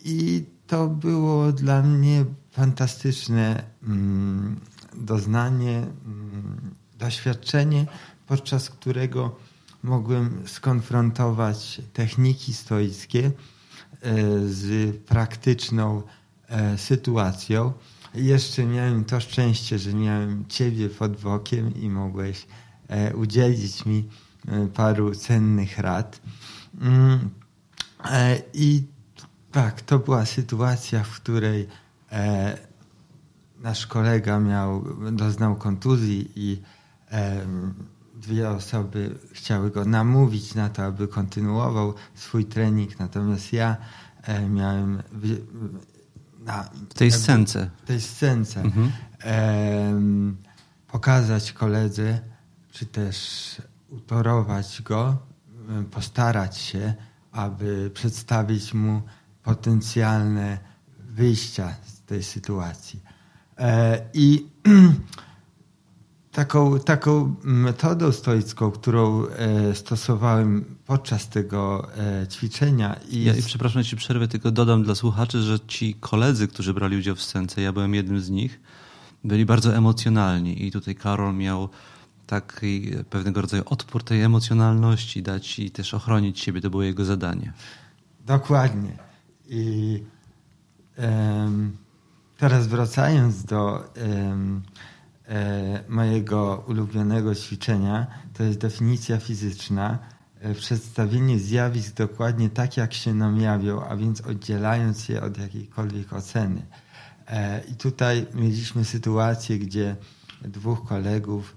[0.04, 4.60] I to było dla mnie fantastyczne mm,
[4.96, 7.86] doznanie, mm, doświadczenie,
[8.26, 9.36] podczas którego
[9.82, 13.32] mogłem skonfrontować techniki stoickie e,
[14.48, 16.25] z praktyczną e,
[16.76, 17.72] sytuacją.
[18.14, 22.46] Jeszcze miałem to szczęście, że miałem Ciebie pod bokiem i mogłeś
[22.88, 24.08] e, udzielić mi
[24.74, 26.20] paru cennych rad.
[26.80, 27.30] Mm,
[28.54, 28.84] I
[29.52, 31.68] tak, to była sytuacja, w której
[33.60, 36.62] nasz kolega miał, doznał kontuzji i
[38.14, 43.76] dwie osoby chciały go namówić na to, aby kontynuował swój trening, natomiast ja
[44.22, 45.02] e, miałem
[46.46, 50.36] na, w tej scence, w tej scence mhm.
[50.88, 52.20] pokazać koledze,
[52.72, 53.16] czy też
[53.88, 55.18] utorować go,
[55.90, 56.94] postarać się,
[57.32, 59.02] aby przedstawić mu
[59.42, 60.58] potencjalne
[60.98, 63.02] wyjścia z tej sytuacji.
[63.58, 64.46] E, I
[66.36, 72.96] taką, taką metodą stoicką, którą e, stosowałem podczas tego e, ćwiczenia.
[73.08, 77.14] I ja, przepraszam, ci przerwę, tylko dodam dla słuchaczy, że ci koledzy, którzy brali udział
[77.14, 78.60] w scence, ja byłem jednym z nich,
[79.24, 81.68] byli bardzo emocjonalni i tutaj Karol miał
[82.26, 86.60] taki pewnego rodzaju odpór tej emocjonalności dać i też ochronić siebie.
[86.60, 87.52] To było jego zadanie.
[88.26, 88.96] Dokładnie.
[89.48, 90.02] I
[90.98, 91.76] um,
[92.38, 94.95] teraz wracając do um, E,
[95.88, 99.98] mojego ulubionego ćwiczenia to jest definicja fizyczna,
[100.40, 106.12] e, przedstawienie zjawisk dokładnie tak, jak się nam jawią, a więc oddzielając je od jakiejkolwiek
[106.12, 106.62] oceny.
[107.26, 109.96] E, I tutaj mieliśmy sytuację, gdzie
[110.42, 111.56] dwóch kolegów,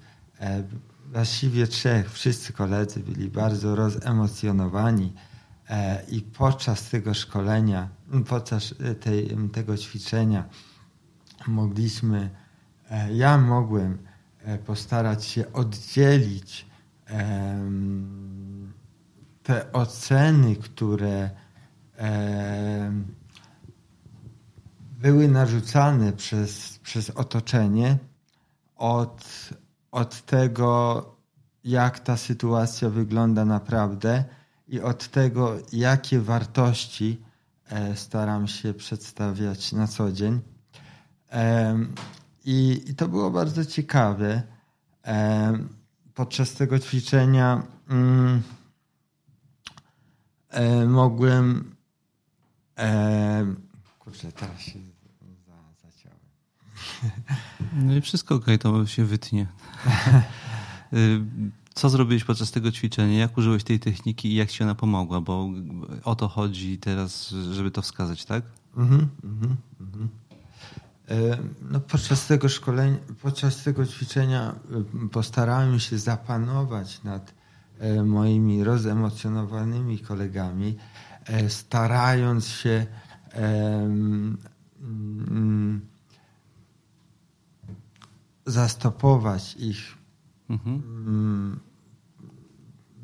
[1.12, 5.14] właściwie trzech, wszyscy koledzy byli bardzo rozemocjonowani
[6.12, 7.90] i podczas tego szkolenia,
[8.28, 10.44] podczas tej, tego ćwiczenia
[11.48, 12.49] mogliśmy E,
[13.14, 13.98] ja mogłem
[14.44, 16.70] e, postarać się oddzielić
[19.44, 21.30] te oceny, które
[25.02, 27.98] były narzucane przez, przez otoczenie
[28.76, 29.50] od,
[29.92, 31.06] od tego,
[31.64, 34.24] jak ta sytuacja wygląda naprawdę
[34.68, 37.22] i od tego, jakie wartości
[37.70, 40.40] e, staram się przedstawiać na co dzień.
[42.46, 44.44] I, I, to było bardzo ciekawe.
[45.06, 45.58] E,
[46.14, 48.42] podczas tego ćwiczenia mm,
[50.50, 51.76] e, mogłem.
[52.78, 53.56] E,
[54.00, 54.80] kurczę, teraz się
[55.48, 56.20] za, zaciąłem.
[57.86, 59.48] No i wszystko ok, to się wytnie.
[60.94, 61.22] Y,
[61.74, 63.18] co zrobiłeś podczas tego ćwiczenia?
[63.18, 65.22] Jak użyłeś tej techniki i jak ci ona pomogła?
[65.22, 65.50] Bo
[66.04, 68.44] o to chodzi teraz, żeby to wskazać, tak?
[68.78, 70.10] Mhm, mhm, mhm.
[71.10, 74.56] E, no, podczas tego szkolenia, podczas tego ćwiczenia
[75.06, 77.34] e, postarałem się zapanować nad
[77.80, 80.78] e, moimi rozemocjonowanymi kolegami,
[81.50, 82.86] starając się
[83.34, 84.38] mm,
[88.46, 89.98] zastopować ich
[90.50, 90.76] mhm.
[90.76, 91.60] Mm,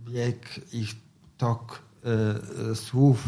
[0.05, 0.95] bieg, ich
[1.37, 1.81] tok
[2.75, 3.23] słów,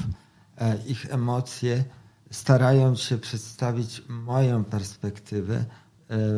[0.87, 1.83] ich emocje
[2.31, 5.65] starając się przedstawić moją perspektywę e,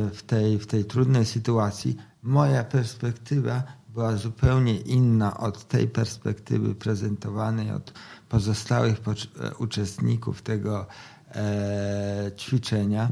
[0.09, 7.71] w tej, w tej trudnej sytuacji, moja perspektywa była zupełnie inna od tej perspektywy prezentowanej
[7.71, 7.93] od
[8.29, 10.87] pozostałych e, uczestników tego
[11.35, 13.11] e, ćwiczenia.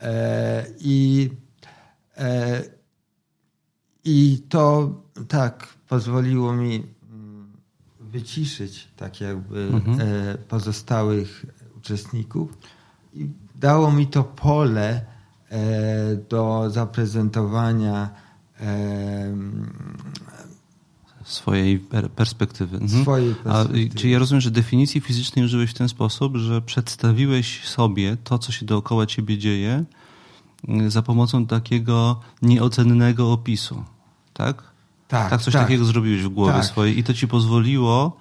[0.00, 1.30] E, I,
[2.16, 2.62] e,
[4.04, 4.94] I to
[5.28, 7.52] tak pozwoliło mi mm,
[8.00, 10.00] wyciszyć tak jakby mhm.
[10.00, 11.46] e, pozostałych
[11.88, 12.58] uczestników
[13.14, 15.00] i dało mi to pole
[15.50, 18.10] e, do zaprezentowania
[21.24, 21.78] swojej
[22.16, 22.76] perspektywy.
[22.76, 23.02] Mhm.
[23.02, 23.88] Swojej perspektywy.
[23.94, 28.38] A, czyli ja rozumiem, że definicji fizycznej użyłeś w ten sposób, że przedstawiłeś sobie to,
[28.38, 29.84] co się dookoła ciebie dzieje
[30.68, 33.84] y, za pomocą takiego nieocennego opisu.
[34.32, 34.62] Tak?
[35.08, 35.62] Tak, tak coś tak.
[35.62, 36.64] takiego zrobiłeś w głowie tak.
[36.64, 38.16] swojej i to ci pozwoliło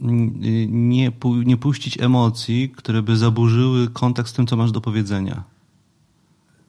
[0.00, 1.10] nie,
[1.44, 5.44] nie puścić emocji, które by zaburzyły kontakt z tym, co masz do powiedzenia.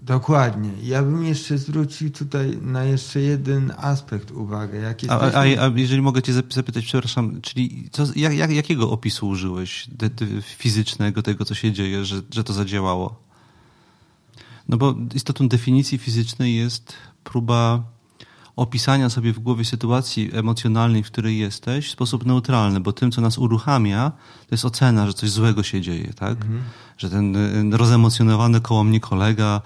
[0.02, 0.70] Dokładnie.
[0.84, 4.80] Ja bym jeszcze zwrócił tutaj na jeszcze jeden aspekt uwagę.
[4.80, 5.58] Jak jesteśmy...
[5.58, 9.88] a, a, a, jeżeli mogę cię zapytać, przepraszam, czyli co, jak, jak, jakiego opisu użyłeś
[9.92, 13.22] de, de, fizycznego tego, co się dzieje, że, że to zadziałało?
[14.70, 17.84] No bo istotą definicji fizycznej jest próba
[18.56, 23.22] opisania sobie w głowie sytuacji emocjonalnej, w której jesteś w sposób neutralny, bo tym, co
[23.22, 24.12] nas uruchamia,
[24.48, 26.32] to jest ocena, że coś złego się dzieje, tak?
[26.32, 26.62] Mhm.
[26.98, 27.36] Że ten
[27.74, 29.62] y, rozemocjonowany koło mnie kolega,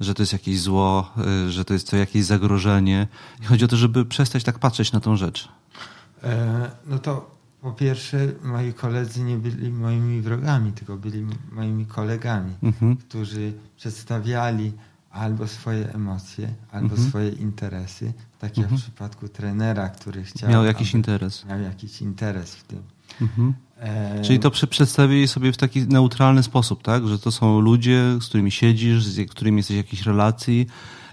[0.00, 1.12] że to jest jakieś zło,
[1.46, 3.06] y, że to jest to jakieś zagrożenie.
[3.42, 5.48] I chodzi o to, żeby przestać tak patrzeć na tą rzecz.
[6.22, 12.52] E, no to po pierwsze, moi koledzy nie byli moimi wrogami, tylko byli moimi kolegami,
[12.62, 12.96] mhm.
[12.96, 14.72] którzy przedstawiali
[15.14, 17.08] albo swoje emocje, albo mhm.
[17.08, 18.12] swoje interesy.
[18.38, 18.80] Tak jak mhm.
[18.80, 20.50] w przypadku trenera, który chciał.
[20.50, 21.44] Miał jakiś interes.
[21.44, 22.82] Miał jakiś interes w tym.
[23.20, 23.54] Mhm.
[23.78, 24.22] E...
[24.22, 27.08] Czyli to przedstawili sobie w taki neutralny sposób, tak?
[27.08, 30.66] Że to są ludzie, z którymi siedzisz, z którymi jesteś w jakiejś relacji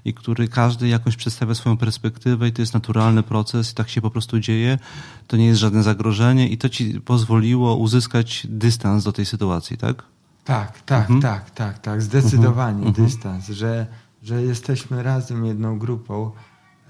[0.05, 4.01] i który każdy jakoś przedstawia swoją perspektywę i to jest naturalny proces i tak się
[4.01, 4.79] po prostu dzieje.
[5.27, 10.03] To nie jest żadne zagrożenie i to ci pozwoliło uzyskać dystans do tej sytuacji, tak?
[10.51, 11.21] Tak, tak, mhm.
[11.21, 12.01] tak, tak, tak.
[12.01, 13.05] Zdecydowanie mhm.
[13.05, 13.87] dystans, że,
[14.23, 16.31] że jesteśmy razem jedną grupą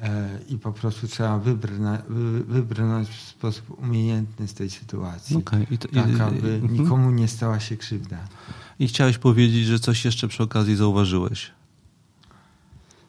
[0.01, 5.37] e, i po prostu trzeba wybrna, wy, wybrnąć w sposób umiejętny z tej sytuacji.
[5.37, 5.67] Okay.
[5.71, 6.73] I to, tak, aby mhm.
[6.73, 8.17] nikomu nie stała się krzywda.
[8.79, 11.51] I chciałeś powiedzieć, że coś jeszcze przy okazji zauważyłeś.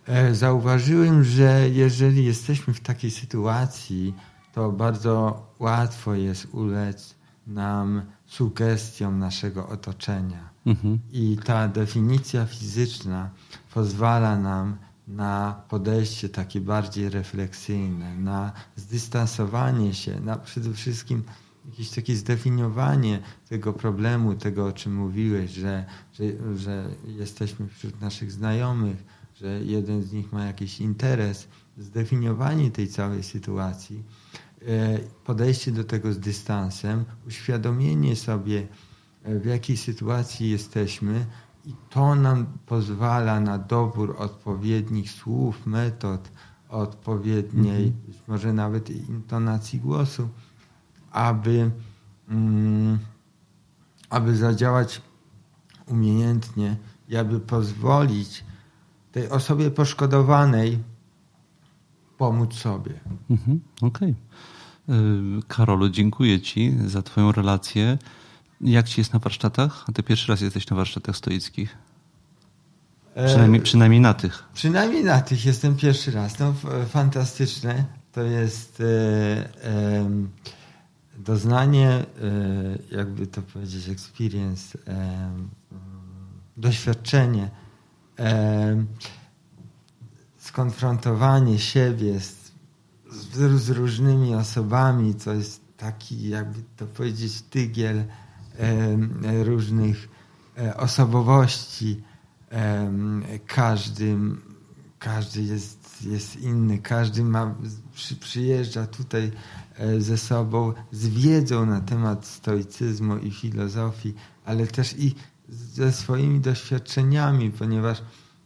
[0.06, 4.14] E, zauważyłem, że jeżeli jesteśmy w takiej sytuacji,
[4.54, 7.14] to bardzo łatwo jest ulec
[7.46, 8.02] nam
[8.36, 10.50] sugestią naszego otoczenia.
[10.66, 10.98] Mhm.
[11.12, 13.30] I ta definicja fizyczna
[13.74, 14.76] pozwala nam
[15.08, 21.22] na podejście takie bardziej refleksyjne, na zdystansowanie się, na przede wszystkim
[21.70, 26.24] jakieś takie zdefiniowanie tego problemu, tego o czym mówiłeś, że, że,
[26.56, 33.22] że jesteśmy wśród naszych znajomych, że jeden z nich ma jakiś interes, zdefiniowanie tej całej
[33.22, 34.02] sytuacji
[35.24, 38.68] podejście do tego z dystansem, uświadomienie sobie,
[39.22, 41.26] e, w jakiej sytuacji jesteśmy,
[41.64, 46.30] i to nam pozwala na dobór odpowiednich słów, metod,
[46.68, 48.06] odpowiedniej, mhm.
[48.06, 50.28] być może nawet intonacji głosu,
[51.10, 51.70] aby,
[52.28, 52.98] mm,
[54.10, 55.02] aby zadziałać
[55.86, 56.76] umiejętnie
[57.08, 58.44] i aby pozwolić
[59.12, 60.78] tej osobie poszkodowanej
[62.22, 62.92] pomóc sobie.
[63.30, 64.14] Mhm, Okej.
[64.88, 65.42] Okay.
[65.48, 67.98] Karolu, dziękuję Ci za Twoją relację.
[68.60, 69.84] Jak Ci jest na warsztatach?
[69.88, 71.76] A Ty pierwszy raz jesteś na warsztatach stoickich.
[73.26, 74.44] Przynajmniej, e, przynajmniej na tych.
[74.54, 76.38] Przynajmniej na tych jestem pierwszy raz.
[76.38, 76.54] No,
[76.88, 77.84] fantastyczne.
[78.12, 80.10] To jest e, e,
[81.18, 82.04] doznanie, e,
[82.96, 84.78] jakby to powiedzieć, experience,
[86.56, 87.50] doświadczenie,
[90.42, 92.42] skonfrontowanie siebie z
[93.12, 98.04] z, z różnymi osobami, to jest taki, jakby to powiedzieć, tygiel
[98.58, 100.08] e, różnych
[100.58, 102.02] e, osobowości.
[102.52, 102.92] E,
[103.46, 104.16] każdy,
[104.98, 107.54] każdy jest, jest inny, każdy ma,
[107.94, 109.32] przy, przyjeżdża tutaj
[109.76, 115.14] e, ze sobą z wiedzą na temat stoicyzmu i filozofii, ale też i
[115.48, 118.02] ze swoimi doświadczeniami, ponieważ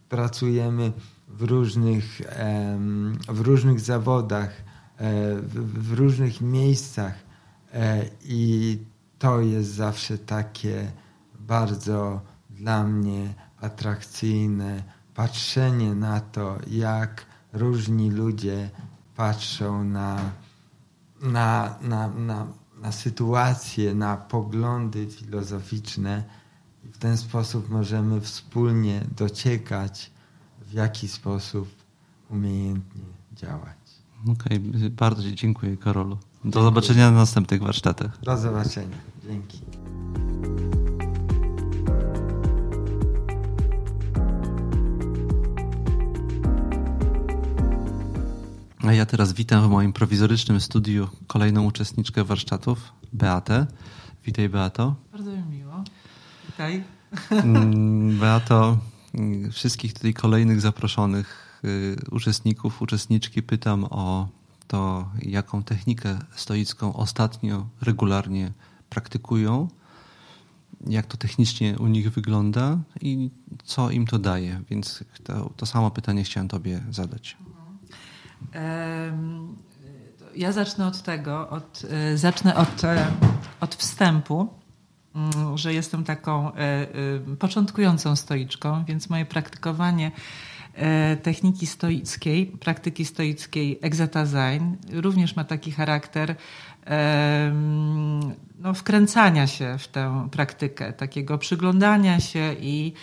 [0.09, 0.91] pracujemy
[1.27, 2.21] w różnych,
[3.29, 4.49] w różnych zawodach,
[4.97, 7.13] e, w, różnych miejscach
[7.73, 8.77] e, i
[9.19, 10.91] to jest zawsze takie
[11.39, 14.83] bardzo dla mnie atrakcyjne
[15.15, 18.69] patrzenie na to, jak różni ludzie
[19.15, 20.31] patrzą na,
[21.21, 22.47] na, na, na,
[22.81, 26.23] na sytuacje, na poglądy filozoficzne.
[26.83, 30.11] W ten sposób możemy wspólnie dociekać
[30.67, 31.69] w jaki sposób
[32.29, 33.03] umiejętnie
[33.33, 33.77] działać.
[34.23, 36.15] Okej, okay, bardzo dziękuję Karolu.
[36.15, 36.63] Do dziękuję.
[36.65, 38.19] zobaczenia na następnych warsztatach.
[38.23, 38.97] Do zobaczenia.
[39.27, 39.61] Dzięki.
[48.87, 53.67] A ja teraz witam w moim prowizorycznym studiu kolejną uczestniczkę warsztatów, Beatę.
[54.25, 54.95] Witaj Beato.
[55.11, 55.83] Bardzo mi miło.
[56.47, 56.83] Witaj.
[57.31, 58.77] Mm, Beato,
[59.51, 64.27] wszystkich tutaj kolejnych zaproszonych y, uczestników, uczestniczki pytam o
[64.67, 68.51] to, jaką technikę stoicką ostatnio regularnie
[68.89, 69.67] praktykują,
[70.87, 73.29] jak to technicznie u nich wygląda i
[73.63, 74.61] co im to daje.
[74.69, 77.37] Więc to, to samo pytanie chciałem Tobie zadać.
[80.35, 83.07] Ja zacznę od tego, od, e, zacznę od, e,
[83.59, 84.47] od wstępu.
[85.17, 86.87] Mm, że jestem taką e, e,
[87.39, 90.11] początkującą stoiczką, więc moje praktykowanie
[91.23, 94.77] techniki stoickiej, praktyki stoickiej Exatazain.
[94.93, 96.35] Również ma taki charakter
[98.59, 102.93] no, wkręcania się w tę praktykę, takiego przyglądania się i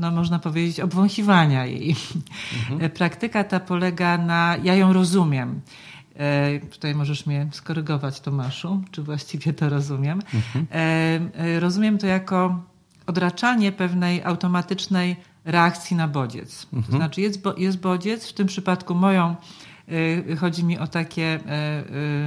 [0.00, 1.96] no, można powiedzieć obwąchiwania jej.
[2.70, 2.90] Mhm.
[2.90, 5.89] Praktyka ta polega na, ja ją rozumiem, E,
[6.70, 10.22] tutaj możesz mnie skorygować, Tomaszu, czy właściwie to rozumiem.
[10.34, 10.66] Mhm.
[11.34, 12.62] E, rozumiem to jako
[13.06, 16.66] odraczanie pewnej automatycznej reakcji na bodziec.
[16.72, 16.92] Mhm.
[16.92, 19.36] To znaczy jest, jest bodziec, w tym przypadku moją,
[20.28, 21.40] e, chodzi mi o takie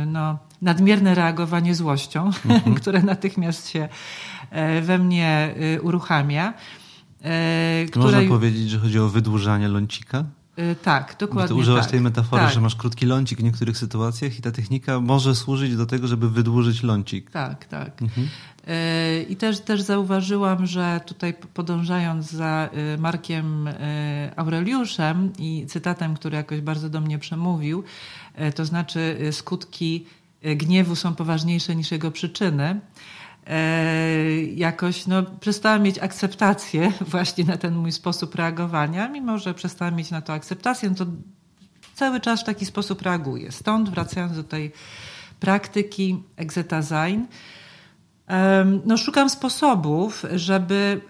[0.07, 2.75] no, nadmierne reagowanie złością, mhm.
[2.81, 3.89] które natychmiast się
[4.81, 6.53] we mnie uruchamia.
[7.91, 8.05] Które...
[8.05, 10.23] Można powiedzieć, że chodzi o wydłużanie lącika?
[10.59, 11.47] Y, tak, dokładnie.
[11.47, 11.91] Ty używasz tak.
[11.91, 12.53] tej metafory, tak.
[12.53, 16.29] że masz krótki lącik w niektórych sytuacjach i ta technika może służyć do tego, żeby
[16.29, 17.31] wydłużyć lącik.
[17.31, 18.01] Tak, tak.
[18.01, 18.27] Mhm.
[18.67, 23.69] Y, I też, też zauważyłam, że tutaj podążając za y, Markiem
[24.35, 27.83] Aureliuszem i cytatem, który jakoś bardzo do mnie przemówił,
[28.55, 30.05] to znaczy skutki
[30.55, 32.79] gniewu są poważniejsze niż jego przyczyny.
[33.47, 39.95] E, jakoś no, przestałam mieć akceptację właśnie na ten mój sposób reagowania, mimo że przestałam
[39.95, 41.05] mieć na to akceptację, no to
[41.95, 43.51] cały czas w taki sposób reaguję.
[43.51, 44.71] Stąd wracając do tej
[45.39, 47.27] praktyki Exetazain,
[48.85, 51.01] no, szukam sposobów, żeby,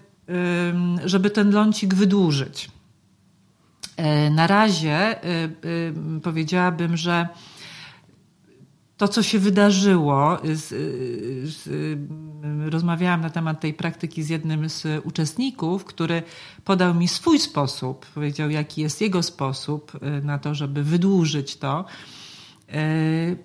[1.04, 2.70] żeby ten lącik wydłużyć.
[3.96, 5.50] E, na razie y,
[6.16, 7.28] y, powiedziałabym, że
[8.96, 10.68] to, co się wydarzyło, z,
[11.50, 11.68] z,
[12.70, 16.22] rozmawiałam na temat tej praktyki z jednym z uczestników, który
[16.64, 21.84] podał mi swój sposób, powiedział, jaki jest jego sposób y, na to, żeby wydłużyć to.
[22.74, 23.36] Y,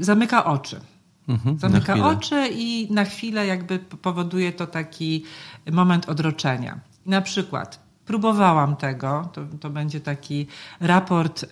[0.00, 0.80] zamyka oczy.
[1.28, 5.24] Mhm, Zamyka oczy i na chwilę jakby powoduje to taki
[5.72, 6.80] moment odroczenia.
[7.06, 9.28] Na przykład Próbowałam tego.
[9.32, 10.46] To, to będzie taki
[10.80, 11.46] raport, e,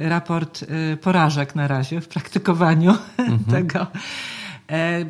[0.00, 3.44] e, raport e, porażek na razie w praktykowaniu mhm.
[3.44, 3.86] tego.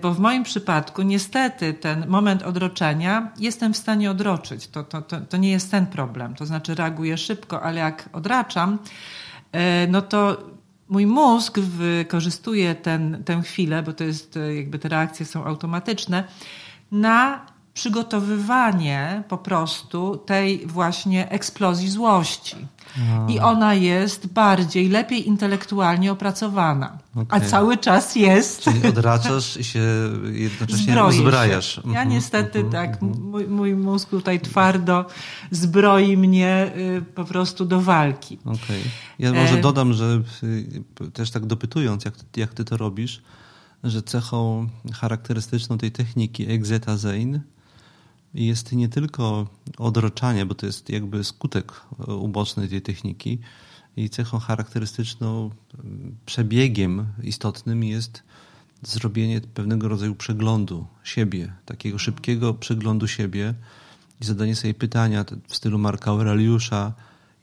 [0.02, 4.68] Bo w moim przypadku niestety ten moment odroczenia jestem w stanie odroczyć.
[4.68, 6.34] To, to, to, to nie jest ten problem.
[6.34, 8.78] To znaczy reaguję szybko, ale jak odraczam,
[9.88, 10.36] no to
[10.88, 16.24] mój mózg wykorzystuje ten, tę chwilę, bo to jest jakby te reakcje są automatyczne,
[16.92, 22.56] na przygotowywanie po prostu tej właśnie eksplozji złości.
[23.28, 26.98] I ona jest bardziej, lepiej intelektualnie opracowana.
[27.14, 27.26] Okay.
[27.30, 28.62] A cały czas jest.
[28.62, 29.82] Czyli odraczasz i się
[30.32, 31.76] jednocześnie Zbroisz uzbrajasz.
[31.76, 33.22] Ja mhm, niestety mhm, tak, mhm.
[33.22, 35.06] mój, mój mózg tutaj twardo
[35.50, 38.38] zbroi mnie y, po prostu do walki.
[38.44, 38.80] Okay.
[39.18, 43.22] Ja może e, dodam, że y, też tak dopytując, jak, jak ty to robisz,
[43.84, 47.40] że cechą charakterystyczną tej techniki exetazein
[48.34, 51.72] jest nie tylko odroczanie, bo to jest jakby skutek
[52.06, 53.38] uboczny tej techniki
[53.96, 55.50] i cechą charakterystyczną,
[56.26, 58.22] przebiegiem istotnym jest
[58.82, 63.54] zrobienie pewnego rodzaju przeglądu siebie, takiego szybkiego przeglądu siebie
[64.20, 66.92] i zadanie sobie pytania w stylu Marka Aureliusza,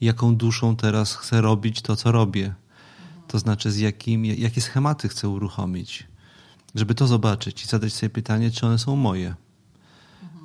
[0.02, 2.54] jaką duszą teraz chcę robić to, co robię.
[3.28, 6.08] To znaczy, z jakim, jakie schematy chcę uruchomić,
[6.76, 9.36] żeby to zobaczyć i zadać sobie pytanie, czy one są moje.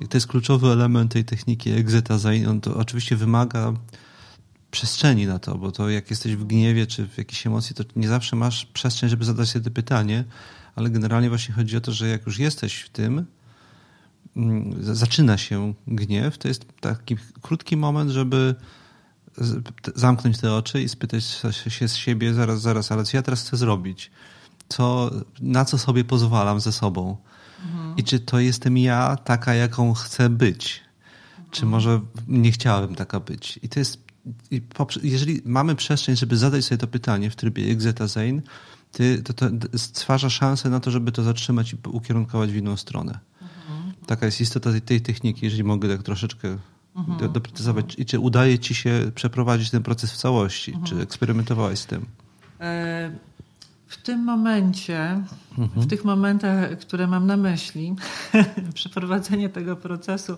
[0.09, 2.47] To jest kluczowy element tej techniki exetazain.
[2.47, 3.73] On to oczywiście wymaga
[4.71, 8.07] przestrzeni na to, bo to jak jesteś w gniewie czy w jakiejś emocji, to nie
[8.07, 10.23] zawsze masz przestrzeń, żeby zadać sobie to pytanie,
[10.75, 13.25] ale generalnie właśnie chodzi o to, że jak już jesteś w tym,
[14.35, 18.55] mm, zaczyna się gniew, to jest taki krótki moment, żeby
[19.95, 21.23] zamknąć te oczy i spytać
[21.67, 24.11] się z siebie, zaraz, zaraz, ale co ja teraz chcę zrobić?
[24.69, 27.17] Co, na co sobie pozwalam ze sobą?
[27.97, 30.81] I czy to jestem ja taka, jaką chcę być?
[31.51, 33.59] Czy może nie chciałem taka być?
[33.63, 33.99] I to jest,
[35.03, 38.41] jeżeli mamy przestrzeń, żeby zadać sobie to pytanie w trybie Exeta Zain,
[39.23, 39.45] to, to
[39.77, 43.19] stwarza szansę na to, żeby to zatrzymać i ukierunkować w inną stronę.
[43.41, 43.93] Mhm.
[44.05, 46.57] Taka jest istota tej, tej, techniki, jeżeli mogę tak troszeczkę
[46.95, 47.19] mhm.
[47.19, 47.95] do, doprecyzować.
[47.97, 50.71] I czy udaje ci się przeprowadzić ten proces w całości?
[50.71, 50.87] Mhm.
[50.87, 52.05] Czy eksperymentowałaś z tym?
[52.59, 53.11] E
[53.87, 55.23] w tym momencie,
[55.57, 55.81] mhm.
[55.81, 57.95] w tych momentach, które mam na myśli,
[58.73, 60.37] przeprowadzenie tego procesu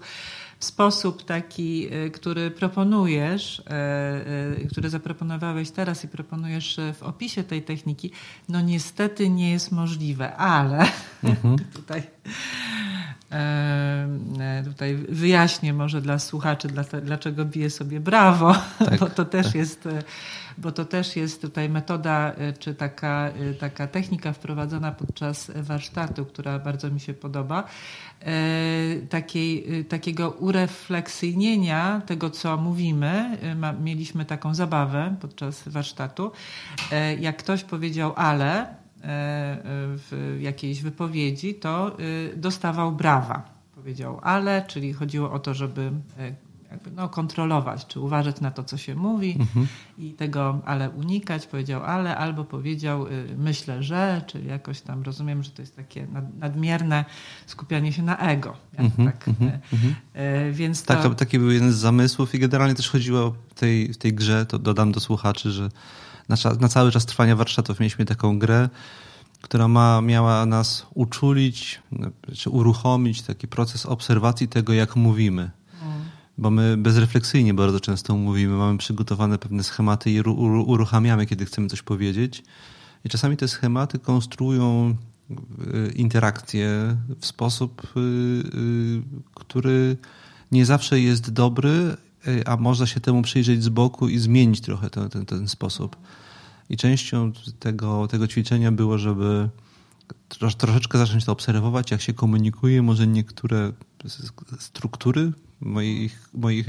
[0.60, 7.43] w sposób taki, y, który proponujesz, y, y, który zaproponowałeś teraz i proponujesz w opisie
[7.43, 8.12] tej techniki,
[8.50, 10.86] no niestety nie jest możliwe, ale
[11.24, 11.58] mhm.
[11.74, 12.04] tutaj
[13.32, 16.68] e, tutaj wyjaśnię może dla słuchaczy,
[17.04, 18.56] dlaczego biję sobie brawo,
[18.89, 19.56] tak, bo to też tak.
[19.56, 19.88] jest
[20.60, 26.91] bo to też jest tutaj metoda, czy taka, taka technika wprowadzona podczas warsztatu, która bardzo
[26.91, 27.64] mi się podoba,
[29.10, 33.38] takiej, takiego urefleksyjnienia tego, co mówimy.
[33.82, 36.32] Mieliśmy taką zabawę podczas warsztatu.
[37.20, 43.43] Jak ktoś powiedział ale, w jakiejś wypowiedzi, to y, dostawał brawa.
[43.76, 45.91] Powiedział ale, czyli chodziło o to, żeby
[46.72, 49.67] jakby no, kontrolować, czy uważać na to, co się mówi mhm.
[49.97, 51.47] i tego ale unikać.
[51.47, 56.07] Powiedział ale, albo powiedział y, myślę, że, czyli jakoś tam rozumiem, że to jest takie
[56.39, 57.05] nadmierne
[57.45, 58.57] skupianie się na ego.
[58.78, 60.53] Mhm, tak, mhm, e, mhm.
[60.53, 60.95] więc to...
[60.95, 64.45] tak, taki był jeden z zamysłów i generalnie też chodziło w tej, w tej grze,
[64.45, 65.70] to dodam do słuchaczy, że
[66.30, 68.70] na, na cały czas trwania warsztatów mieliśmy taką grę,
[69.41, 71.82] która ma, miała nas uczulić,
[72.36, 75.51] czy uruchomić taki proces obserwacji tego, jak mówimy.
[76.40, 81.82] Bo my bezrefleksyjnie bardzo często mówimy, mamy przygotowane pewne schematy i uruchamiamy, kiedy chcemy coś
[81.82, 82.44] powiedzieć.
[83.06, 84.96] I czasami te schematy konstruują
[85.30, 89.02] y, interakcje w sposób, y, y,
[89.36, 89.98] który
[90.52, 91.98] nie zawsze jest dobry,
[92.46, 95.96] a można się temu przyjrzeć z boku i zmienić trochę ten, ten, ten sposób.
[96.70, 99.50] I częścią tego, tego ćwiczenia było, żeby
[100.30, 103.72] trosz, troszeczkę zacząć to obserwować, jak się komunikuje, może niektóre
[104.60, 105.32] struktury
[105.62, 106.68] moich, moich,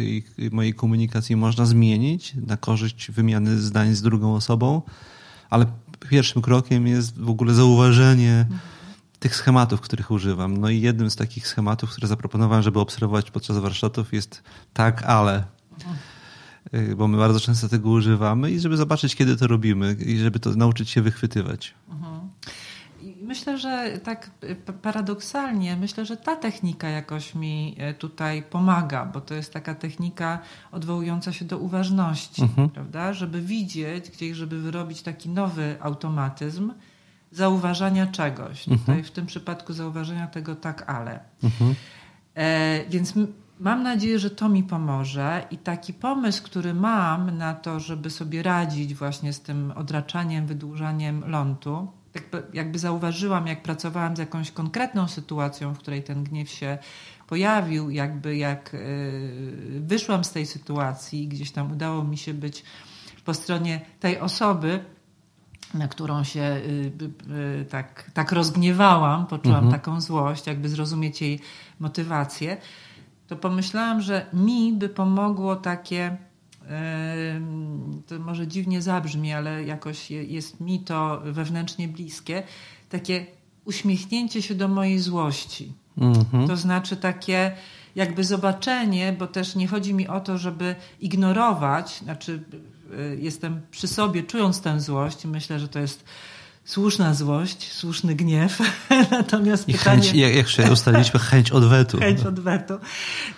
[0.52, 4.82] mojej komunikacji można zmienić na korzyść wymiany zdań z drugą osobą,
[5.50, 5.66] ale
[6.10, 8.46] pierwszym krokiem jest w ogóle zauważenie
[9.18, 10.56] tych schematów, których używam.
[10.56, 15.44] No i jednym z takich schematów, które zaproponowałem, żeby obserwować podczas warsztatów jest tak, ale.
[16.74, 20.40] Y, bo my bardzo często tego używamy i żeby zobaczyć, kiedy to robimy i żeby
[20.40, 21.74] to nauczyć się wychwytywać.
[21.90, 22.19] Mhm.
[23.30, 24.30] Myślę, że tak
[24.82, 30.38] paradoksalnie, myślę, że ta technika jakoś mi y, tutaj pomaga, bo to jest taka technika
[30.72, 32.70] odwołująca się do uważności, mhm.
[32.70, 33.12] prawda?
[33.12, 36.72] Żeby widzieć, gdzieś, żeby wyrobić taki nowy automatyzm
[37.30, 38.68] zauważania czegoś.
[38.68, 38.78] Mhm.
[38.78, 41.20] Tutaj w tym przypadku zauważenia tego tak, ale.
[41.42, 41.74] Mhm.
[42.34, 43.14] E, więc
[43.60, 48.42] Mam nadzieję, że to mi pomoże i taki pomysł, który mam na to, żeby sobie
[48.42, 55.08] radzić właśnie z tym odraczaniem, wydłużaniem lądu, jakby, jakby zauważyłam, jak pracowałam z jakąś konkretną
[55.08, 56.78] sytuacją, w której ten gniew się
[57.26, 62.64] pojawił, jakby jak yy, wyszłam z tej sytuacji, gdzieś tam udało mi się być
[63.24, 64.84] po stronie tej osoby,
[65.74, 69.72] na którą się y, tak, tak rozgniewałam, poczułam mhm.
[69.72, 71.40] taką złość, jakby zrozumieć jej
[71.80, 72.56] motywację
[73.30, 76.16] to pomyślałam, że mi by pomogło takie,
[78.06, 82.42] to może dziwnie zabrzmi, ale jakoś jest mi to wewnętrznie bliskie,
[82.88, 83.26] takie
[83.64, 85.72] uśmiechnięcie się do mojej złości.
[85.98, 86.48] Mhm.
[86.48, 87.52] To znaczy takie
[87.94, 92.42] jakby zobaczenie, bo też nie chodzi mi o to, żeby ignorować, znaczy
[92.92, 96.04] y, jestem przy sobie czując tę złość myślę, że to jest
[96.64, 98.58] słuszna złość, słuszny gniew.
[99.10, 100.02] Natomiast I pytanie...
[100.02, 101.98] chęć, jak, jak ustaliliśmy, chęć odwetu.
[101.98, 102.74] Chęć odwetu.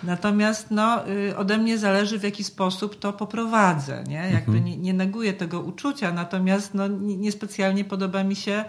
[0.03, 4.05] Natomiast no, y, ode mnie zależy, w jaki sposób to poprowadzę.
[4.09, 4.31] Nie?
[4.33, 4.65] Jakby mhm.
[4.65, 8.65] nie, nie neguję tego uczucia, natomiast no, niespecjalnie podoba mi się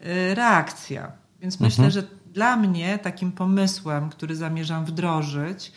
[0.00, 1.12] y, reakcja.
[1.40, 1.90] Więc myślę, mhm.
[1.90, 5.72] że dla mnie takim pomysłem, który zamierzam wdrożyć,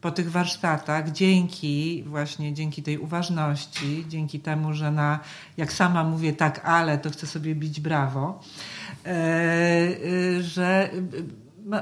[0.00, 5.20] po tych warsztatach, dzięki właśnie dzięki tej uważności, dzięki temu, że na,
[5.56, 8.40] jak sama mówię tak, ale to chcę sobie bić brawo,
[9.04, 10.90] e, e, że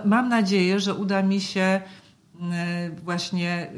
[0.05, 1.81] mam nadzieję, że uda mi się e,
[3.05, 3.71] właśnie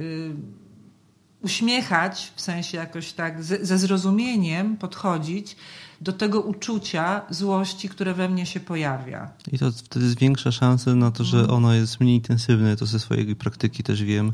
[1.43, 5.57] uśmiechać, w sensie jakoś tak ze zrozumieniem podchodzić
[6.01, 9.31] do tego uczucia złości, które we mnie się pojawia.
[9.53, 11.57] I to wtedy zwiększa szanse na to, że mhm.
[11.57, 14.33] ono jest mniej intensywne, to ze swojej praktyki też wiem.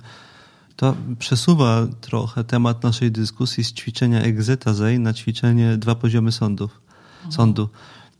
[0.76, 6.80] To przesuwa trochę temat naszej dyskusji z ćwiczenia egzetazej na ćwiczenie dwa poziomy sądów,
[7.16, 7.32] mhm.
[7.32, 7.68] sądu.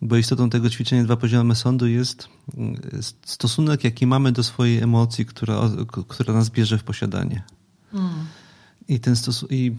[0.03, 2.29] Bo istotą tego ćwiczenia dwa poziomy sądu jest
[3.25, 5.61] stosunek, jaki mamy do swojej emocji, która,
[6.09, 7.43] która nas bierze w posiadanie.
[7.93, 8.27] Mhm.
[8.89, 9.77] I, ten stos- I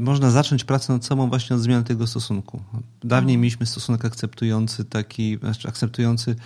[0.00, 2.62] można zacząć pracę nad sobą właśnie od zmiany tego stosunku.
[3.04, 6.36] Dawniej mieliśmy stosunek akceptujący, taki, znaczy akceptujący,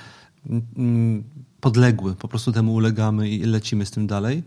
[0.77, 1.25] mm,
[1.61, 4.43] podległy, po prostu temu ulegamy i lecimy z tym dalej.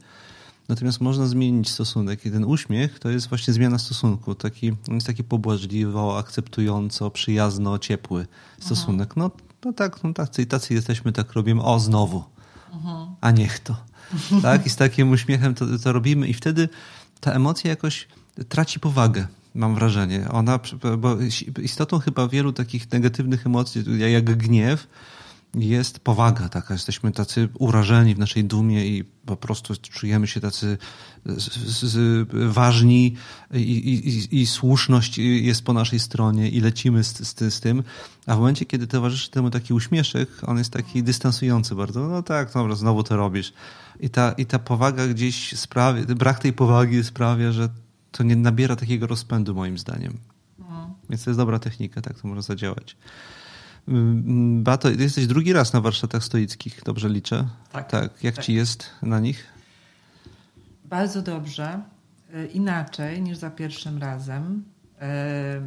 [0.70, 4.36] Natomiast można zmienić stosunek i ten uśmiech to jest właśnie zmiana stosunku.
[4.36, 8.28] Taki, jest taki pobłażliwo, akceptująco, przyjazno, ciepły
[8.60, 9.16] stosunek.
[9.16, 9.32] No,
[9.66, 12.24] no tak, no tacy, tacy jesteśmy, tak robimy, o znowu,
[13.22, 13.76] a niech to.
[14.42, 14.66] Tak?
[14.66, 16.70] I z takim uśmiechem to, to robimy i wtedy
[17.22, 18.08] ta emocja jakoś
[18.50, 20.30] traci powagę, mam wrażenie.
[20.30, 20.60] Ona,
[20.98, 21.18] bo
[21.62, 24.88] istotą chyba wielu takich negatywnych emocji, jak gniew,
[25.56, 26.74] jest powaga taka.
[26.74, 30.78] Jesteśmy tacy urażeni w naszej dumie i po prostu czujemy się tacy
[32.34, 33.16] ważni
[33.54, 37.84] i, i, i, słuszność jest po naszej stronie i lecimy z, z, z, tym.
[38.28, 42.08] A w momencie, kiedy towarzyszy temu taki uśmieszek, on jest taki dystansujący bardzo.
[42.08, 43.54] No tak, dobra, znowu to robisz.
[44.00, 47.70] I ta, i ta powaga gdzieś sprawia, brak tej powagi sprawia, że
[48.12, 50.18] to nie nabiera takiego rozpędu moim zdaniem.
[50.60, 50.96] No.
[51.10, 52.98] Więc to jest dobra technika, tak to może zadziałać.
[53.88, 57.48] Mm, Bato, jesteś drugi raz na warsztatach stoickich, dobrze liczę?
[57.72, 57.92] Tak.
[57.92, 58.24] tak.
[58.24, 58.46] Jak tak.
[58.46, 59.46] ci jest na nich?
[60.86, 61.82] Bardzo dobrze.
[62.34, 64.64] E, inaczej niż za pierwszym razem.
[65.02, 65.62] E,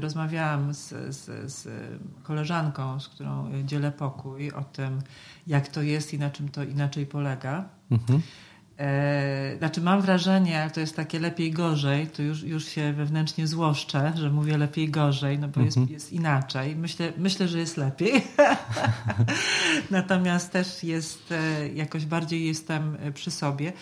[0.00, 1.68] rozmawiałam z, z, z,
[2.22, 5.02] koleżanką, z którą dzielę pokój, o tym,
[5.46, 7.68] jak to jest i na czym to inaczej polega.
[7.90, 8.22] Mhm.
[8.78, 13.46] E, znaczy mam wrażenie, ale to jest takie lepiej gorzej, to już, już się wewnętrznie
[13.46, 15.94] złoszczę, że mówię lepiej gorzej, no bo jest, mhm.
[15.94, 16.76] jest inaczej.
[16.76, 18.12] Myślę, myślę, że jest lepiej.
[19.90, 23.72] Natomiast też jest, e, jakoś bardziej jestem e, przy sobie.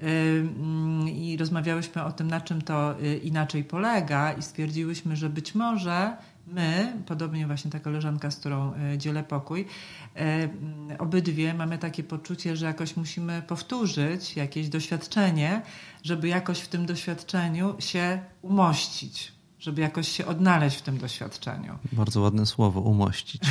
[0.00, 6.16] Mm, I rozmawiałyśmy o tym, na czym to inaczej polega, i stwierdziłyśmy, że być może
[6.46, 9.66] my, podobnie właśnie ta koleżanka, z którą e, dzielę pokój,
[10.16, 10.48] e,
[10.98, 15.62] obydwie mamy takie poczucie, że jakoś musimy powtórzyć jakieś doświadczenie,
[16.02, 21.78] żeby jakoś w tym doświadczeniu się umościć, żeby jakoś się odnaleźć w tym doświadczeniu.
[21.92, 23.42] Bardzo ładne słowo, umościć.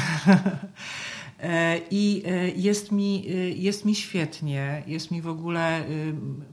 [1.40, 5.84] E, I e, jest mi, e, jest mi świetnie, jest mi w ogóle,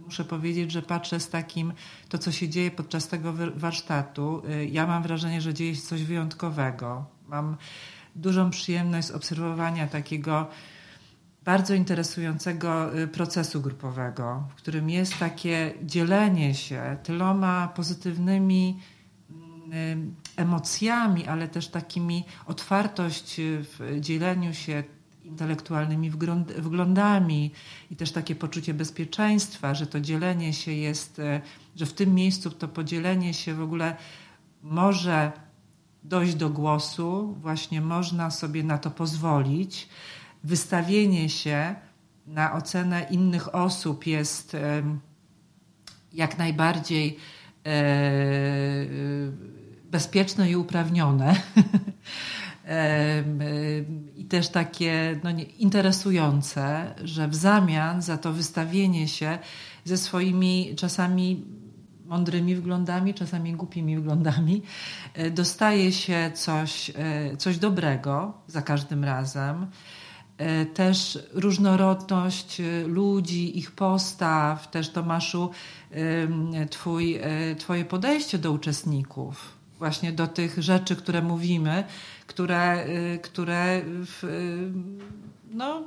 [0.05, 1.73] muszę powiedzieć, że patrzę z takim,
[2.09, 7.05] to co się dzieje podczas tego warsztatu, ja mam wrażenie, że dzieje się coś wyjątkowego.
[7.29, 7.57] Mam
[8.17, 10.47] dużą przyjemność z obserwowania takiego
[11.45, 18.79] bardzo interesującego procesu grupowego, w którym jest takie dzielenie się tyloma pozytywnymi
[19.73, 24.85] mm, emocjami, ale też takimi otwartość w dzieleniu się
[25.25, 26.11] intelektualnymi
[26.59, 27.51] wglądami
[27.91, 31.41] i też takie poczucie bezpieczeństwa, że to dzielenie się jest, e,
[31.77, 33.97] że w tym miejscu to podzielenie się w ogóle
[34.63, 35.33] może
[36.05, 39.89] dojść do głosu, właśnie można sobie na to pozwolić.
[40.45, 41.75] Wystawienie się
[42.27, 44.57] na ocenę innych osób jest
[46.13, 47.17] jak najbardziej
[47.67, 47.73] e,
[49.93, 51.35] bezpieczne i uprawnione.
[54.17, 59.39] I też takie no interesujące, że w zamian za to wystawienie się
[59.85, 61.45] ze swoimi czasami
[62.07, 64.63] mądrymi wglądami, czasami głupimi wglądami,
[65.15, 69.67] e, dostaje się coś, e, coś dobrego za każdym razem.
[70.39, 75.51] E, też różnorodność ludzi, ich postaw, też Tomaszu,
[76.71, 77.21] twój,
[77.59, 81.85] twoje podejście do uczestników właśnie do tych rzeczy, które mówimy,
[82.27, 84.73] które, y, które w, y,
[85.51, 85.83] no,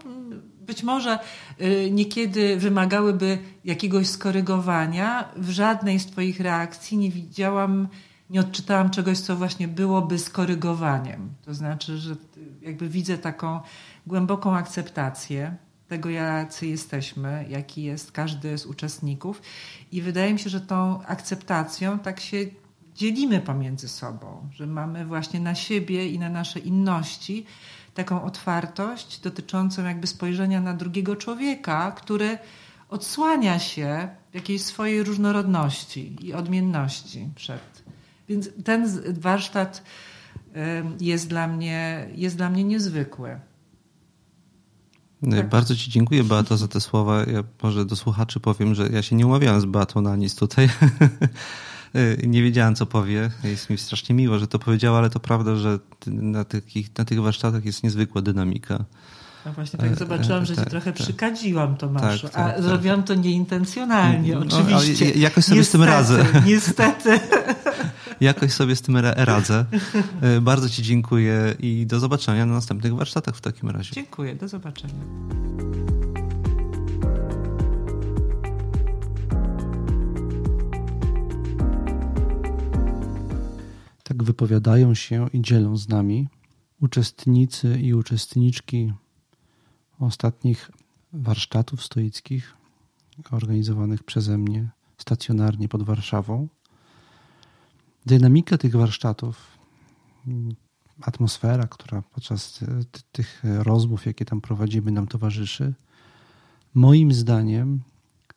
[0.68, 1.20] być może
[1.62, 5.30] y, niekiedy wymagałyby jakiegoś skorygowania.
[5.36, 7.88] W żadnej z Twoich reakcji nie widziałam,
[8.30, 11.30] nie odczytałam czegoś, co właśnie byłoby skorygowaniem.
[11.46, 12.16] To znaczy, że
[12.62, 13.60] jakby widzę taką
[14.08, 15.56] głęboką akceptację
[15.88, 19.42] tego, jacy jesteśmy, jaki jest każdy z uczestników.
[19.92, 22.38] I wydaje mi się, że tą akceptacją tak się
[22.96, 27.46] dzielimy pomiędzy sobą, że mamy właśnie na siebie i na nasze inności
[27.94, 32.38] taką otwartość dotyczącą jakby spojrzenia na drugiego człowieka, który
[32.90, 37.84] odsłania się w jakiejś swojej różnorodności i odmienności przed.
[38.30, 38.90] Więc ten
[39.20, 39.84] warsztat
[41.00, 43.40] jest dla mnie, jest dla mnie niezwykły.
[45.22, 45.50] No tak.
[45.50, 47.24] Bardzo Ci dziękuję, Beato, za te słowa.
[47.24, 50.70] Ja może do słuchaczy powiem, że ja się nie umawiałem z Beatą na nic tutaj.
[51.96, 53.32] Y, nie wiedziałem, co powie.
[53.44, 56.64] Jest mi strasznie miło, że to powiedziała, ale to prawda, że na, tych,
[56.98, 58.86] na tych warsztatach jest niezwykła dynamika.
[59.46, 61.04] No właśnie tak e, zobaczyłam, że tak, cię trochę tak.
[61.04, 62.28] przykadziłam, Tomaszu.
[62.28, 65.12] Tak, tak, a zrobiłam to nieintencjonalnie, no, oczywiście.
[65.12, 66.26] jakoś sobie niestety, z tym radzę.
[66.46, 67.20] Niestety.
[68.22, 69.66] jakoś sobie z tym radzę.
[70.22, 73.92] E, bardzo Ci dziękuję i do zobaczenia na następnych warsztatach w takim razie.
[73.94, 74.94] Dziękuję, do zobaczenia.
[84.26, 86.28] Wypowiadają się i dzielą z nami
[86.82, 88.94] uczestnicy i uczestniczki
[90.00, 90.72] ostatnich
[91.14, 92.58] warsztatów stoickich
[93.32, 96.48] organizowanych przeze mnie stacjonarnie pod Warszawą.
[98.06, 99.58] Dynamika tych warsztatów,
[101.02, 102.60] atmosfera, która podczas
[103.12, 105.74] tych rozmów, jakie tam prowadzimy, nam towarzyszy,
[106.74, 107.82] moim zdaniem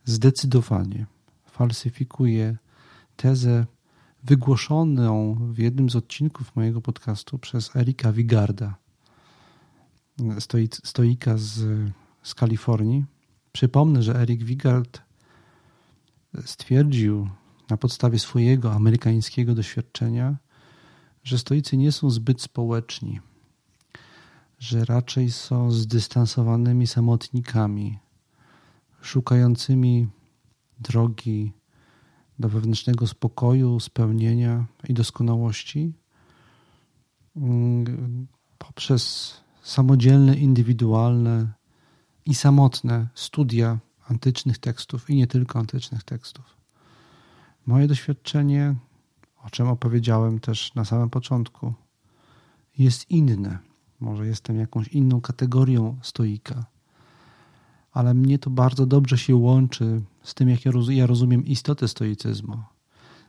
[0.04, 1.06] zdecydowanie
[1.46, 2.56] falsyfikuje
[3.16, 3.66] tezę
[4.24, 8.76] wygłoszoną w jednym z odcinków mojego podcastu przez Erika Wigarda,
[10.84, 11.60] stoika z,
[12.22, 13.04] z Kalifornii.
[13.52, 15.02] Przypomnę, że Eric Wigard
[16.44, 17.28] stwierdził
[17.70, 20.36] na podstawie swojego amerykańskiego doświadczenia,
[21.24, 23.20] że stoicy nie są zbyt społeczni,
[24.58, 27.98] że raczej są zdystansowanymi samotnikami,
[29.02, 30.08] szukającymi
[30.80, 31.52] drogi
[32.38, 35.92] do wewnętrznego spokoju, spełnienia i doskonałości
[37.36, 38.26] mm,
[38.58, 41.52] poprzez samodzielne, indywidualne
[42.26, 43.78] i samotne studia
[44.08, 46.56] antycznych tekstów i nie tylko antycznych tekstów.
[47.66, 48.74] Moje doświadczenie,
[49.44, 51.74] o czym opowiedziałem też na samym początku,
[52.78, 53.58] jest inne.
[54.00, 56.64] Może jestem jakąś inną kategorią stoika,
[57.92, 62.62] ale mnie to bardzo dobrze się łączy z tym, jak ja rozumiem istotę stoicyzmu.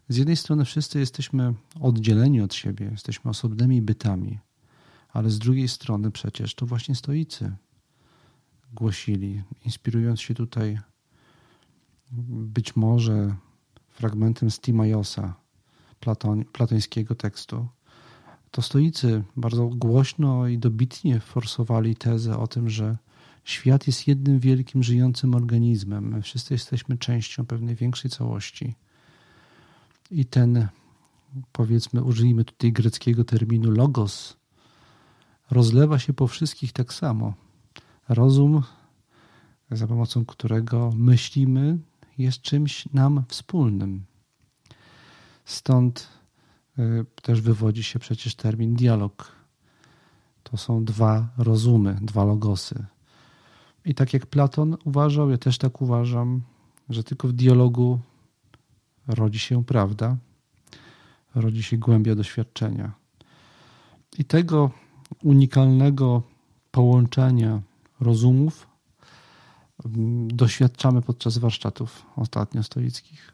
[0.10, 4.40] Z jednej strony wszyscy jesteśmy oddzieleni od siebie, jesteśmy osobnymi bytami,
[5.10, 7.52] ale z drugiej strony przecież to właśnie stoicy
[8.74, 10.80] głosili, inspirując się tutaj
[12.32, 13.36] być może
[13.90, 14.60] fragmentem z
[16.00, 17.68] Platon, platońskiego tekstu,
[18.52, 22.98] to stoicy bardzo głośno i dobitnie forsowali tezę o tym, że
[23.50, 26.08] świat jest jednym wielkim żyjącym organizmem.
[26.08, 28.76] My wszyscy jesteśmy częścią pewnej większej całości.
[30.12, 30.68] I ten,
[31.52, 34.38] powiedzmy, użyjmy tutaj greckiego terminu logos,
[35.52, 37.34] rozlewa się po wszystkich tak samo.
[38.10, 38.64] Rozum,
[39.72, 41.78] za pomocą którego myślimy,
[42.18, 44.06] jest czymś nam wspólnym.
[45.46, 46.08] Stąd
[46.80, 49.32] y, też wywodzi się przecież termin dialog.
[50.44, 52.86] To są dwa rozumy, dwa logosy.
[53.90, 56.42] I tak jak Platon uważał, ja też tak uważam,
[56.90, 58.00] że tylko w dialogu
[59.08, 60.18] rodzi się prawda,
[61.36, 62.92] rodzi się głębia doświadczenia.
[64.18, 64.72] I tego
[65.24, 66.24] unikalnego
[66.72, 67.62] połączenia
[68.00, 68.68] rozumów
[70.28, 73.34] doświadczamy podczas warsztatów ostatnio stoickich.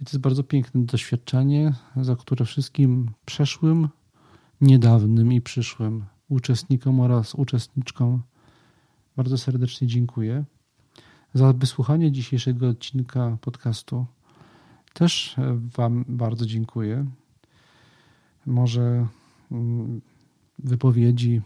[0.00, 3.88] I to jest bardzo piękne doświadczenie, za które wszystkim przeszłym,
[4.60, 8.22] niedawnym i przyszłym uczestnikom oraz uczestniczkom
[9.16, 10.44] bardzo serdecznie dziękuję.
[11.34, 14.06] Za wysłuchanie dzisiejszego odcinka podcastu
[14.92, 15.36] też
[15.76, 17.06] Wam bardzo dziękuję.
[18.46, 19.06] Może
[19.50, 20.00] mm,
[20.58, 21.42] wypowiedzi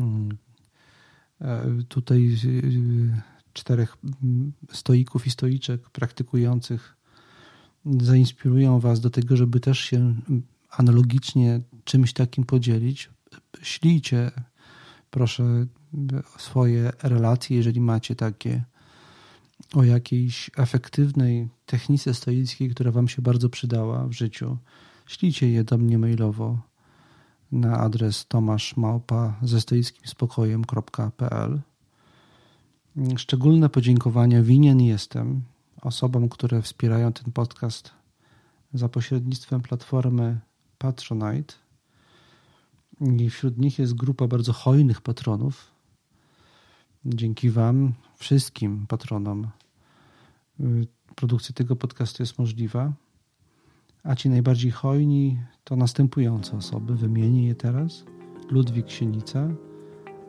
[0.00, 0.38] mm,
[1.40, 3.22] E, tutaj e,
[3.52, 3.96] czterech
[4.72, 6.96] stoików i stoiczek praktykujących
[8.00, 10.14] zainspirują Was do tego, żeby też się
[10.70, 13.10] analogicznie czymś takim podzielić.
[13.62, 14.30] Ślijcie,
[15.10, 15.66] proszę,
[16.38, 18.64] swoje relacje, jeżeli macie takie,
[19.74, 24.56] o jakiejś efektywnej technice stoickiej, która Wam się bardzo przydała w życiu.
[25.06, 26.58] Ślijcie je do mnie mailowo
[27.52, 31.60] na adres tomaszmałpa ze stoickim spokojem.pl.
[33.16, 35.42] Szczególne podziękowania winien jestem
[35.82, 37.90] osobom, które wspierają ten podcast
[38.74, 40.40] za pośrednictwem platformy
[40.78, 41.54] Patronite.
[43.00, 45.70] I wśród nich jest grupa bardzo hojnych patronów.
[47.04, 49.48] Dzięki Wam, wszystkim patronom,
[50.60, 52.92] y, produkcja tego podcastu jest możliwa.
[54.02, 58.04] A ci najbardziej hojni to następujące osoby, wymienię je teraz.
[58.50, 59.48] Ludwik Sienica,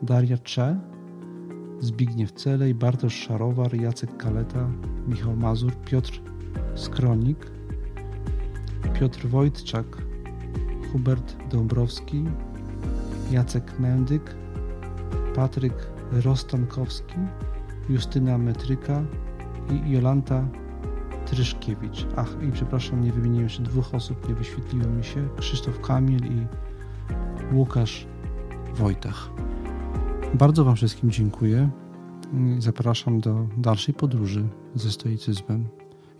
[0.02, 0.80] Daria Cze,
[1.80, 4.70] Zbigniew Celej, Bartosz Szarowar, Jacek Kaleta,
[5.08, 6.20] Michał Mazur, Piotr
[6.74, 7.50] Skronik,
[9.00, 9.86] Piotr Wojtczak,
[10.92, 12.24] Hubert Dąbrowski,
[13.30, 14.34] Jacek Mendyk,
[15.34, 15.74] Patryk
[16.12, 17.14] Rostankowski,
[17.88, 19.02] Justyna Metryka
[19.70, 20.48] i Jolanta
[21.26, 22.06] Tryszkiewicz.
[22.16, 25.28] Ach, i przepraszam, nie wymieniłem jeszcze dwóch osób, nie wyświetliło mi się.
[25.36, 26.46] Krzysztof Kamil i
[27.54, 28.06] Łukasz
[28.74, 29.30] Wojtach.
[30.34, 31.70] Bardzo Wam wszystkim dziękuję.
[32.58, 35.68] Zapraszam do dalszej podróży ze stoicyzmem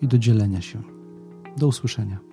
[0.02, 0.82] i do dzielenia się.
[1.56, 2.29] Do usłyszenia.